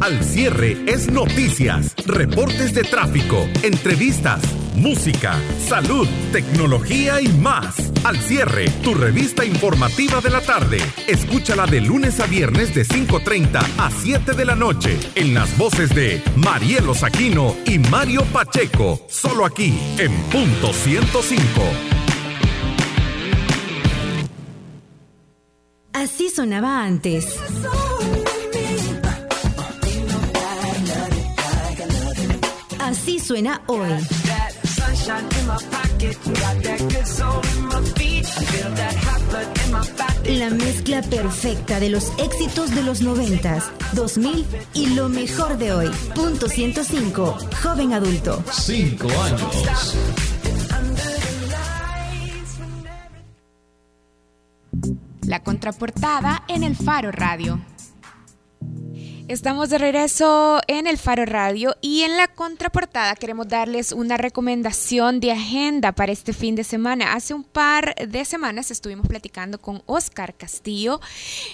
[0.00, 4.42] Al cierre es noticias, reportes de tráfico, entrevistas,
[4.74, 7.87] música, salud, tecnología y más.
[8.04, 10.78] Al cierre, tu revista informativa de la tarde.
[11.06, 15.94] Escúchala de lunes a viernes de 5.30 a 7 de la noche en las voces
[15.94, 21.42] de Marielo Saquino y Mario Pacheco, solo aquí en punto 105.
[25.92, 27.36] Así sonaba antes.
[32.78, 33.90] Así suena hoy.
[40.26, 43.58] La mezcla perfecta de los éxitos de los 90,
[43.94, 45.88] 2000 y lo mejor de hoy.
[46.14, 48.44] Punto 105, joven adulto.
[48.52, 50.04] Cinco años.
[55.22, 57.58] La contraportada en el Faro Radio.
[59.28, 65.20] Estamos de regreso en el Faro Radio y en la contraportada queremos darles una recomendación
[65.20, 67.12] de agenda para este fin de semana.
[67.12, 71.02] Hace un par de semanas estuvimos platicando con Oscar Castillo,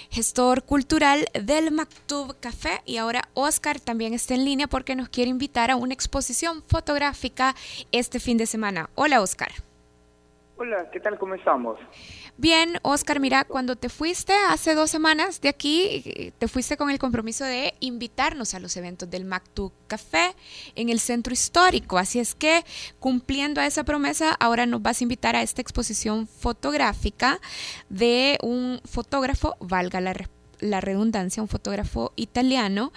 [0.08, 5.30] gestor cultural del Mactub Café y ahora Oscar también está en línea porque nos quiere
[5.30, 7.56] invitar a una exposición fotográfica
[7.90, 8.88] este fin de semana.
[8.94, 9.63] Hola Oscar.
[10.56, 11.18] Hola, ¿qué tal?
[11.18, 11.80] ¿Cómo estamos?
[12.36, 16.98] Bien, Oscar, mira, cuando te fuiste hace dos semanas de aquí, te fuiste con el
[17.00, 20.36] compromiso de invitarnos a los eventos del Mactu Café
[20.76, 21.98] en el centro histórico.
[21.98, 22.64] Así es que,
[23.00, 27.40] cumpliendo a esa promesa, ahora nos vas a invitar a esta exposición fotográfica
[27.88, 30.14] de un fotógrafo, valga la
[30.60, 32.92] la redundancia, un fotógrafo italiano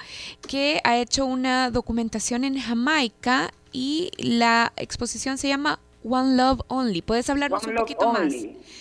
[0.48, 5.80] que ha hecho una documentación en Jamaica y la exposición se llama
[6.10, 7.02] One Love Only.
[7.02, 8.34] ¿Puedes hablarnos un poquito más?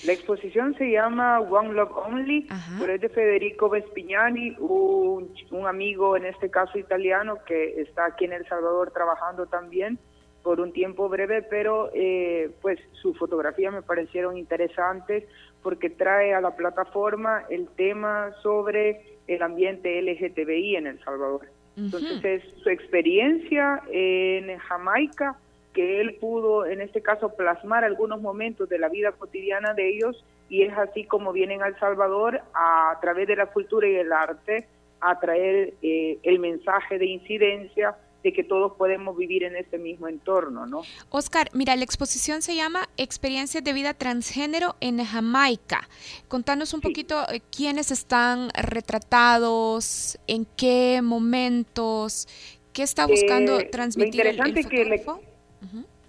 [0.05, 2.49] La exposición se llama One Love Only,
[2.79, 8.25] pero es de Federico Vespignani, un, un, amigo, en este caso italiano, que está aquí
[8.25, 9.99] en El Salvador trabajando también
[10.43, 15.25] por un tiempo breve, pero eh, pues su fotografía me parecieron interesantes
[15.61, 21.49] porque trae a la plataforma el tema sobre el ambiente LGTBI en El Salvador.
[21.77, 25.37] Entonces es su experiencia en Jamaica
[25.77, 30.25] que él pudo, en este caso, plasmar algunos momentos de la vida cotidiana de ellos
[30.49, 34.67] y es así como vienen al Salvador a, través de la cultura y el arte
[35.03, 40.09] a traer eh, el mensaje de incidencia de que todos podemos vivir en este mismo
[40.09, 40.81] entorno, ¿no?
[41.11, 45.87] Oscar, mira, la exposición se llama Experiencias de vida transgénero en Jamaica.
[46.27, 52.29] Contanos un poquito eh, quiénes están retratados, en qué momentos,
[52.73, 55.05] qué está buscando eh, transmitir el, que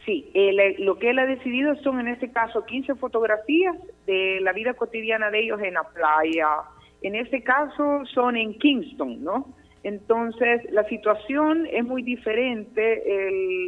[0.06, 0.32] Sí,
[0.80, 5.30] lo que él ha decidido son en este caso 15 fotografías de la vida cotidiana
[5.30, 6.48] de ellos en la playa.
[7.02, 9.54] En este caso son en Kingston, ¿no?
[9.84, 13.04] Entonces, la situación es muy diferente,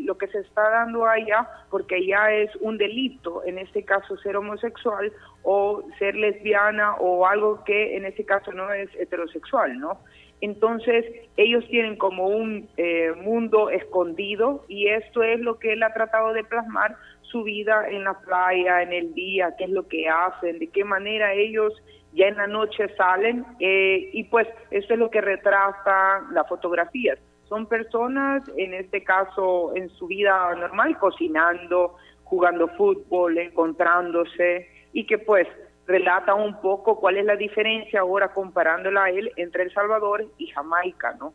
[0.03, 4.36] lo que se está dando allá, porque ya es un delito, en este caso ser
[4.36, 5.12] homosexual
[5.43, 9.99] o ser lesbiana o algo que en este caso no es heterosexual, ¿no?
[10.41, 11.05] Entonces,
[11.36, 16.34] ellos tienen como un eh, mundo escondido y esto es lo que él ha tratado
[16.34, 16.95] de plasmar,
[17.32, 20.84] su vida en la playa, en el día, qué es lo que hacen, de qué
[20.84, 21.74] manera ellos
[22.14, 27.20] ya en la noche salen eh, y pues eso es lo que retrata las fotografías.
[27.48, 35.18] Son personas, en este caso, en su vida normal, cocinando, jugando fútbol, encontrándose y que
[35.18, 35.48] pues
[35.88, 40.48] relata un poco cuál es la diferencia ahora comparándola a él entre El Salvador y
[40.48, 41.34] Jamaica, ¿no?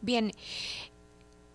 [0.00, 0.30] Bien.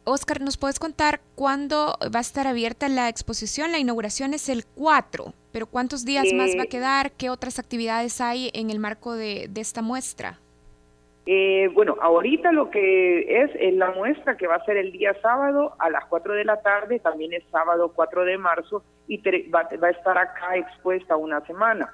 [0.03, 3.71] Oscar, ¿nos puedes contar cuándo va a estar abierta la exposición?
[3.71, 7.11] La inauguración es el 4, pero ¿cuántos días más va a eh, quedar?
[7.11, 10.39] ¿Qué otras actividades hay en el marco de, esta muestra?
[11.27, 15.13] Eh, bueno, ahorita lo que es, es la muestra que va a ser el día
[15.21, 19.17] sábado a las 4 de la tarde, también es sábado 4 de marzo y
[19.49, 21.93] va, va a estar acá expuesta una semana.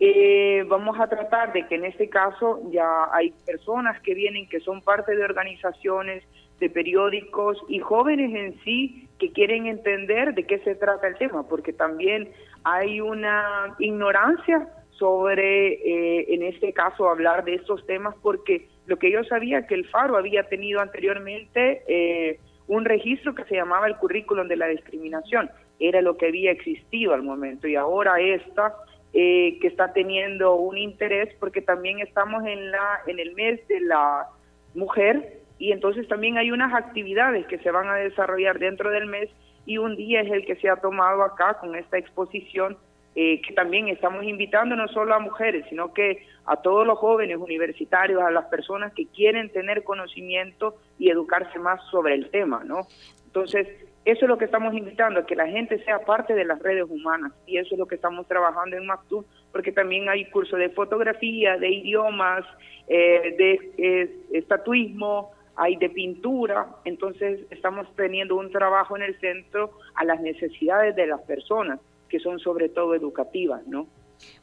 [0.00, 4.60] Eh, vamos a tratar de que en este caso ya hay personas que vienen que
[4.60, 6.22] son parte de organizaciones,
[6.60, 11.48] de periódicos y jóvenes en sí que quieren entender de qué se trata el tema,
[11.48, 12.30] porque también
[12.64, 19.12] hay una ignorancia sobre, eh, en este caso, hablar de estos temas, porque lo que
[19.12, 23.96] yo sabía que el Faro había tenido anteriormente eh, un registro que se llamaba el
[23.96, 28.74] currículum de la discriminación, era lo que había existido al momento, y ahora esta
[29.14, 33.80] eh, que está teniendo un interés porque también estamos en la en el mes de
[33.80, 34.26] la
[34.74, 39.28] mujer y entonces también hay unas actividades que se van a desarrollar dentro del mes
[39.66, 42.76] y un día es el que se ha tomado acá con esta exposición
[43.14, 47.38] eh, que también estamos invitando no solo a mujeres, sino que a todos los jóvenes
[47.38, 52.86] universitarios, a las personas que quieren tener conocimiento y educarse más sobre el tema, ¿no?
[53.26, 53.66] Entonces,
[54.04, 56.86] eso es lo que estamos invitando, a que la gente sea parte de las redes
[56.88, 60.70] humanas y eso es lo que estamos trabajando en Mactub, porque también hay cursos de
[60.70, 62.44] fotografía, de idiomas,
[62.86, 69.72] eh, de eh, estatuismo, hay de pintura, entonces estamos teniendo un trabajo en el centro
[69.94, 73.86] a las necesidades de las personas, que son sobre todo educativas, ¿no?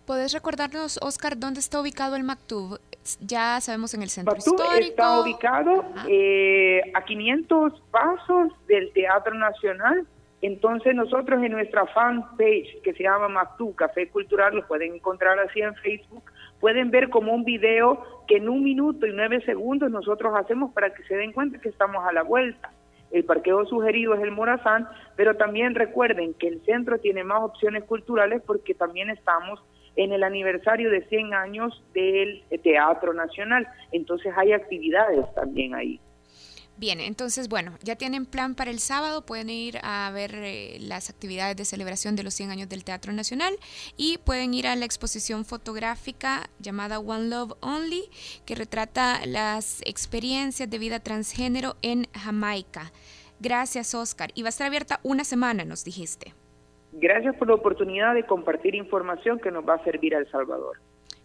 [0.05, 2.79] ¿Puedes recordarnos, Oscar, dónde está ubicado el MACTUB?
[3.21, 4.81] Ya sabemos en el centro histórico.
[4.81, 10.05] está ubicado eh, a 500 pasos del Teatro Nacional.
[10.41, 15.61] Entonces nosotros en nuestra fanpage que se llama MACTUB Café Cultural, lo pueden encontrar así
[15.61, 16.23] en Facebook,
[16.65, 20.91] pueden ver como un video que en un minuto y nueve segundos nosotros hacemos para
[20.95, 22.71] que se den cuenta que estamos a la vuelta.
[23.11, 27.83] El parqueo sugerido es el Morazán, pero también recuerden que el centro tiene más opciones
[27.83, 29.63] culturales porque también estamos
[29.95, 33.67] en el aniversario de 100 años del Teatro Nacional.
[33.91, 35.99] Entonces hay actividades también ahí.
[36.77, 41.09] Bien, entonces, bueno, ya tienen plan para el sábado, pueden ir a ver eh, las
[41.09, 43.53] actividades de celebración de los 100 años del Teatro Nacional
[43.95, 48.09] y pueden ir a la exposición fotográfica llamada One Love Only,
[48.45, 52.91] que retrata las experiencias de vida transgénero en Jamaica.
[53.39, 54.31] Gracias, Oscar.
[54.35, 56.33] Y va a estar abierta una semana, nos dijiste.
[56.91, 60.77] Gracias por la oportunidad de compartir información que nos va a servir a El Salvador.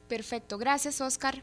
[0.09, 1.43] Perfecto, gracias Oscar.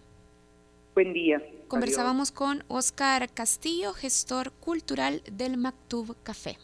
[0.94, 1.42] Buen día.
[1.68, 6.58] Conversábamos con Oscar Castillo, gestor cultural del Mactub Café.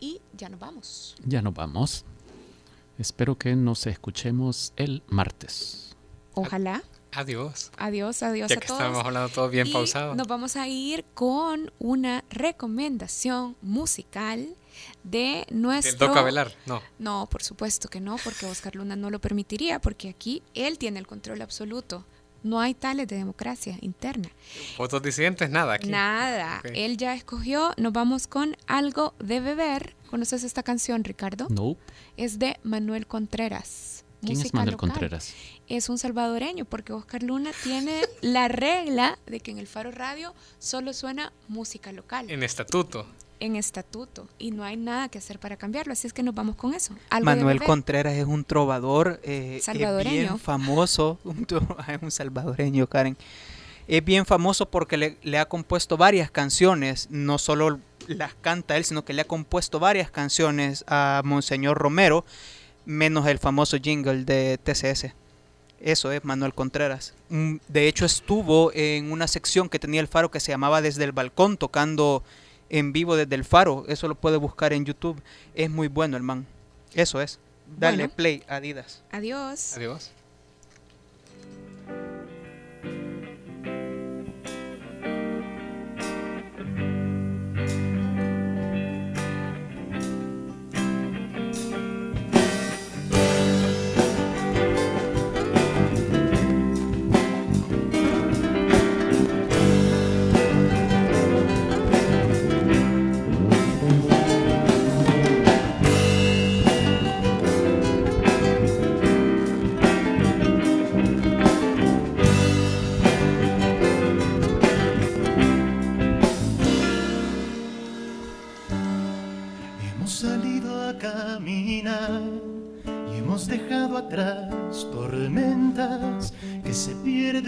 [0.00, 1.14] Y ya nos vamos.
[1.26, 2.04] Ya nos vamos.
[2.98, 5.94] Espero que nos escuchemos el martes.
[6.32, 6.82] Ojalá.
[7.12, 7.70] Adiós.
[7.76, 10.14] Adiós, adiós ya que Estamos hablando todo bien pausado.
[10.14, 14.54] Nos vamos a ir con una recomendación musical
[15.02, 16.06] de nuestro...
[16.06, 16.80] ¿El Doca No.
[16.98, 20.98] No, por supuesto que no, porque Oscar Luna no lo permitiría, porque aquí él tiene
[20.98, 22.06] el control absoluto.
[22.42, 24.30] No hay tales de democracia interna.
[24.78, 25.50] ¿Votos disidentes?
[25.50, 25.88] Nada aquí.
[25.88, 26.62] Nada.
[26.74, 27.72] Él ya escogió.
[27.76, 29.94] Nos vamos con Algo de Beber.
[30.08, 31.46] ¿Conoces esta canción, Ricardo?
[31.50, 31.76] No.
[32.16, 34.04] Es de Manuel Contreras.
[34.22, 35.34] ¿Quién es Manuel Contreras?
[35.68, 40.34] Es un salvadoreño, porque Oscar Luna tiene la regla de que en el Faro Radio
[40.58, 42.30] solo suena música local.
[42.30, 43.06] En estatuto
[43.40, 46.56] en estatuto y no hay nada que hacer para cambiarlo, así es que nos vamos
[46.56, 46.94] con eso.
[47.22, 49.60] Manuel Contreras es un trovador eh,
[50.04, 51.46] bien famoso, un,
[51.88, 53.16] es un salvadoreño, Karen.
[53.88, 58.84] Es bien famoso porque le, le ha compuesto varias canciones, no solo las canta él,
[58.84, 62.24] sino que le ha compuesto varias canciones a Monseñor Romero,
[62.84, 65.14] menos el famoso jingle de TCS.
[65.80, 67.14] Eso es Manuel Contreras.
[67.30, 71.04] Mm, de hecho estuvo en una sección que tenía el faro que se llamaba Desde
[71.04, 72.22] el Balcón, tocando
[72.70, 73.84] en vivo desde el faro.
[73.88, 75.20] Eso lo puede buscar en YouTube.
[75.54, 76.46] Es muy bueno el man.
[76.94, 77.38] Eso es.
[77.78, 79.02] Dale play, Adidas.
[79.12, 79.76] Adiós.
[79.76, 80.10] Adiós.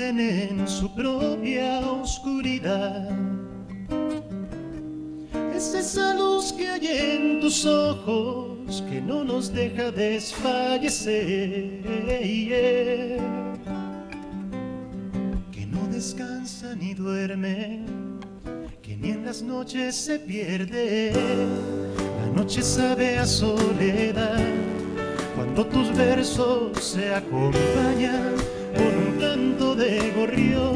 [0.09, 3.09] En su propia oscuridad.
[5.55, 11.83] Es esa luz que hay en tus ojos que no nos deja desfallecer.
[15.53, 17.85] Que no descansa ni duerme,
[18.83, 21.13] que ni en las noches se pierde.
[22.35, 24.41] Noche sabe a soledad
[25.37, 28.35] cuando tus versos se acompañan
[28.75, 30.75] con un canto de gorrión.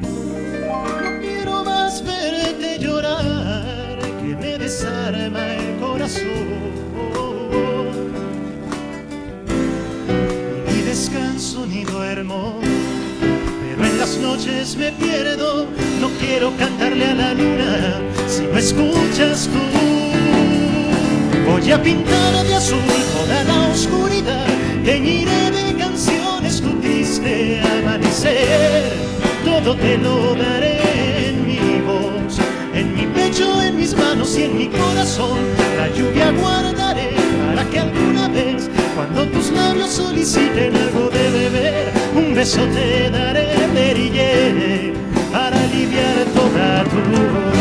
[0.00, 6.72] No quiero más verte llorar, que me desarma el corazón.
[10.66, 12.58] Ni descanso ni duermo,
[13.20, 15.68] pero en las noches me pierdo.
[16.02, 19.60] No quiero cantarle a la luna si no escuchas tú.
[21.48, 22.80] Voy a pintar de azul
[23.14, 24.46] toda la oscuridad
[24.84, 28.82] teñiré de canciones tu triste amanecer,
[29.44, 32.36] todo te lo daré en mi voz,
[32.74, 35.38] en mi pecho, en mis manos y en mi corazón,
[35.76, 37.10] la lluvia guardaré
[37.46, 43.52] para que alguna vez, cuando tus labios soliciten algo de beber, un beso te daré,
[43.52, 45.21] para
[45.72, 47.52] aliviar toda tu voz.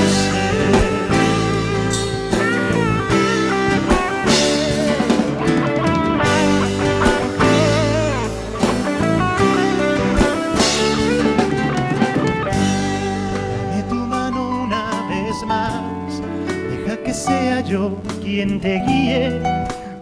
[17.67, 19.39] yo quien te guíe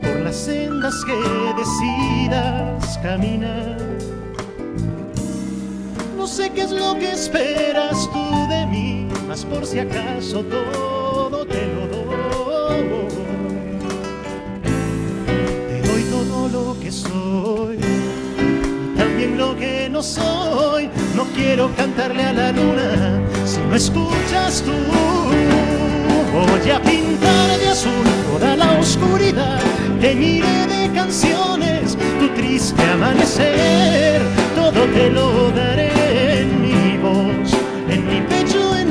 [0.01, 1.13] por las sendas que
[1.59, 4.08] decidas caminar.
[6.39, 11.67] Sé qué es lo que esperas tú de mí, mas por si acaso todo te
[11.67, 12.85] lo doy.
[15.67, 20.89] Te doy todo lo que soy y también lo que no soy.
[21.13, 24.71] No quiero cantarle a la luna si no escuchas tú.
[26.31, 27.91] Voy a pintar de azul
[28.31, 29.59] toda la oscuridad,
[29.99, 34.21] teñiré de canciones tu triste amanecer,
[34.55, 35.98] todo te lo daré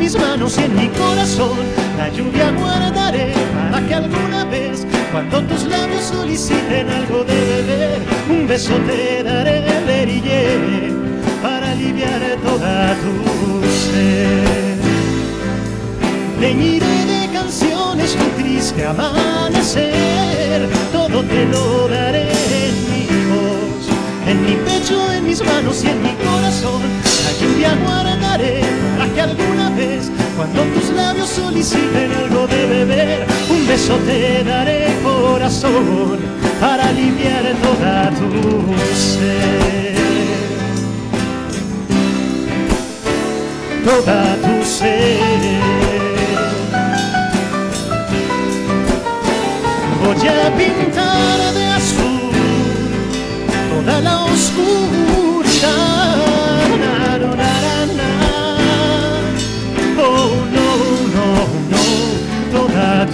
[0.08, 1.58] mis manos y en mi corazón,
[1.98, 3.34] la lluvia guardaré
[3.70, 8.00] para que alguna vez, cuando tus labios soliciten algo de beber,
[8.30, 10.94] un beso te daré de verille
[11.42, 14.78] para aliviar toda tu sed.
[16.40, 22.30] Teñiré de canciones tu triste amanecer, todo te lo daré
[22.64, 23.84] en mi voz,
[24.26, 27.07] en mi pecho, en mis manos y en mi corazón.
[27.40, 28.62] Lluvia guardaré
[28.96, 34.88] para que alguna vez, cuando tus labios soliciten algo de beber, un beso te daré
[35.02, 36.18] corazón
[36.60, 39.96] para aliviar toda tu sed.
[43.84, 45.88] Toda tu sed.
[50.08, 52.30] voy a pintar de azul
[53.70, 55.07] toda la oscuridad.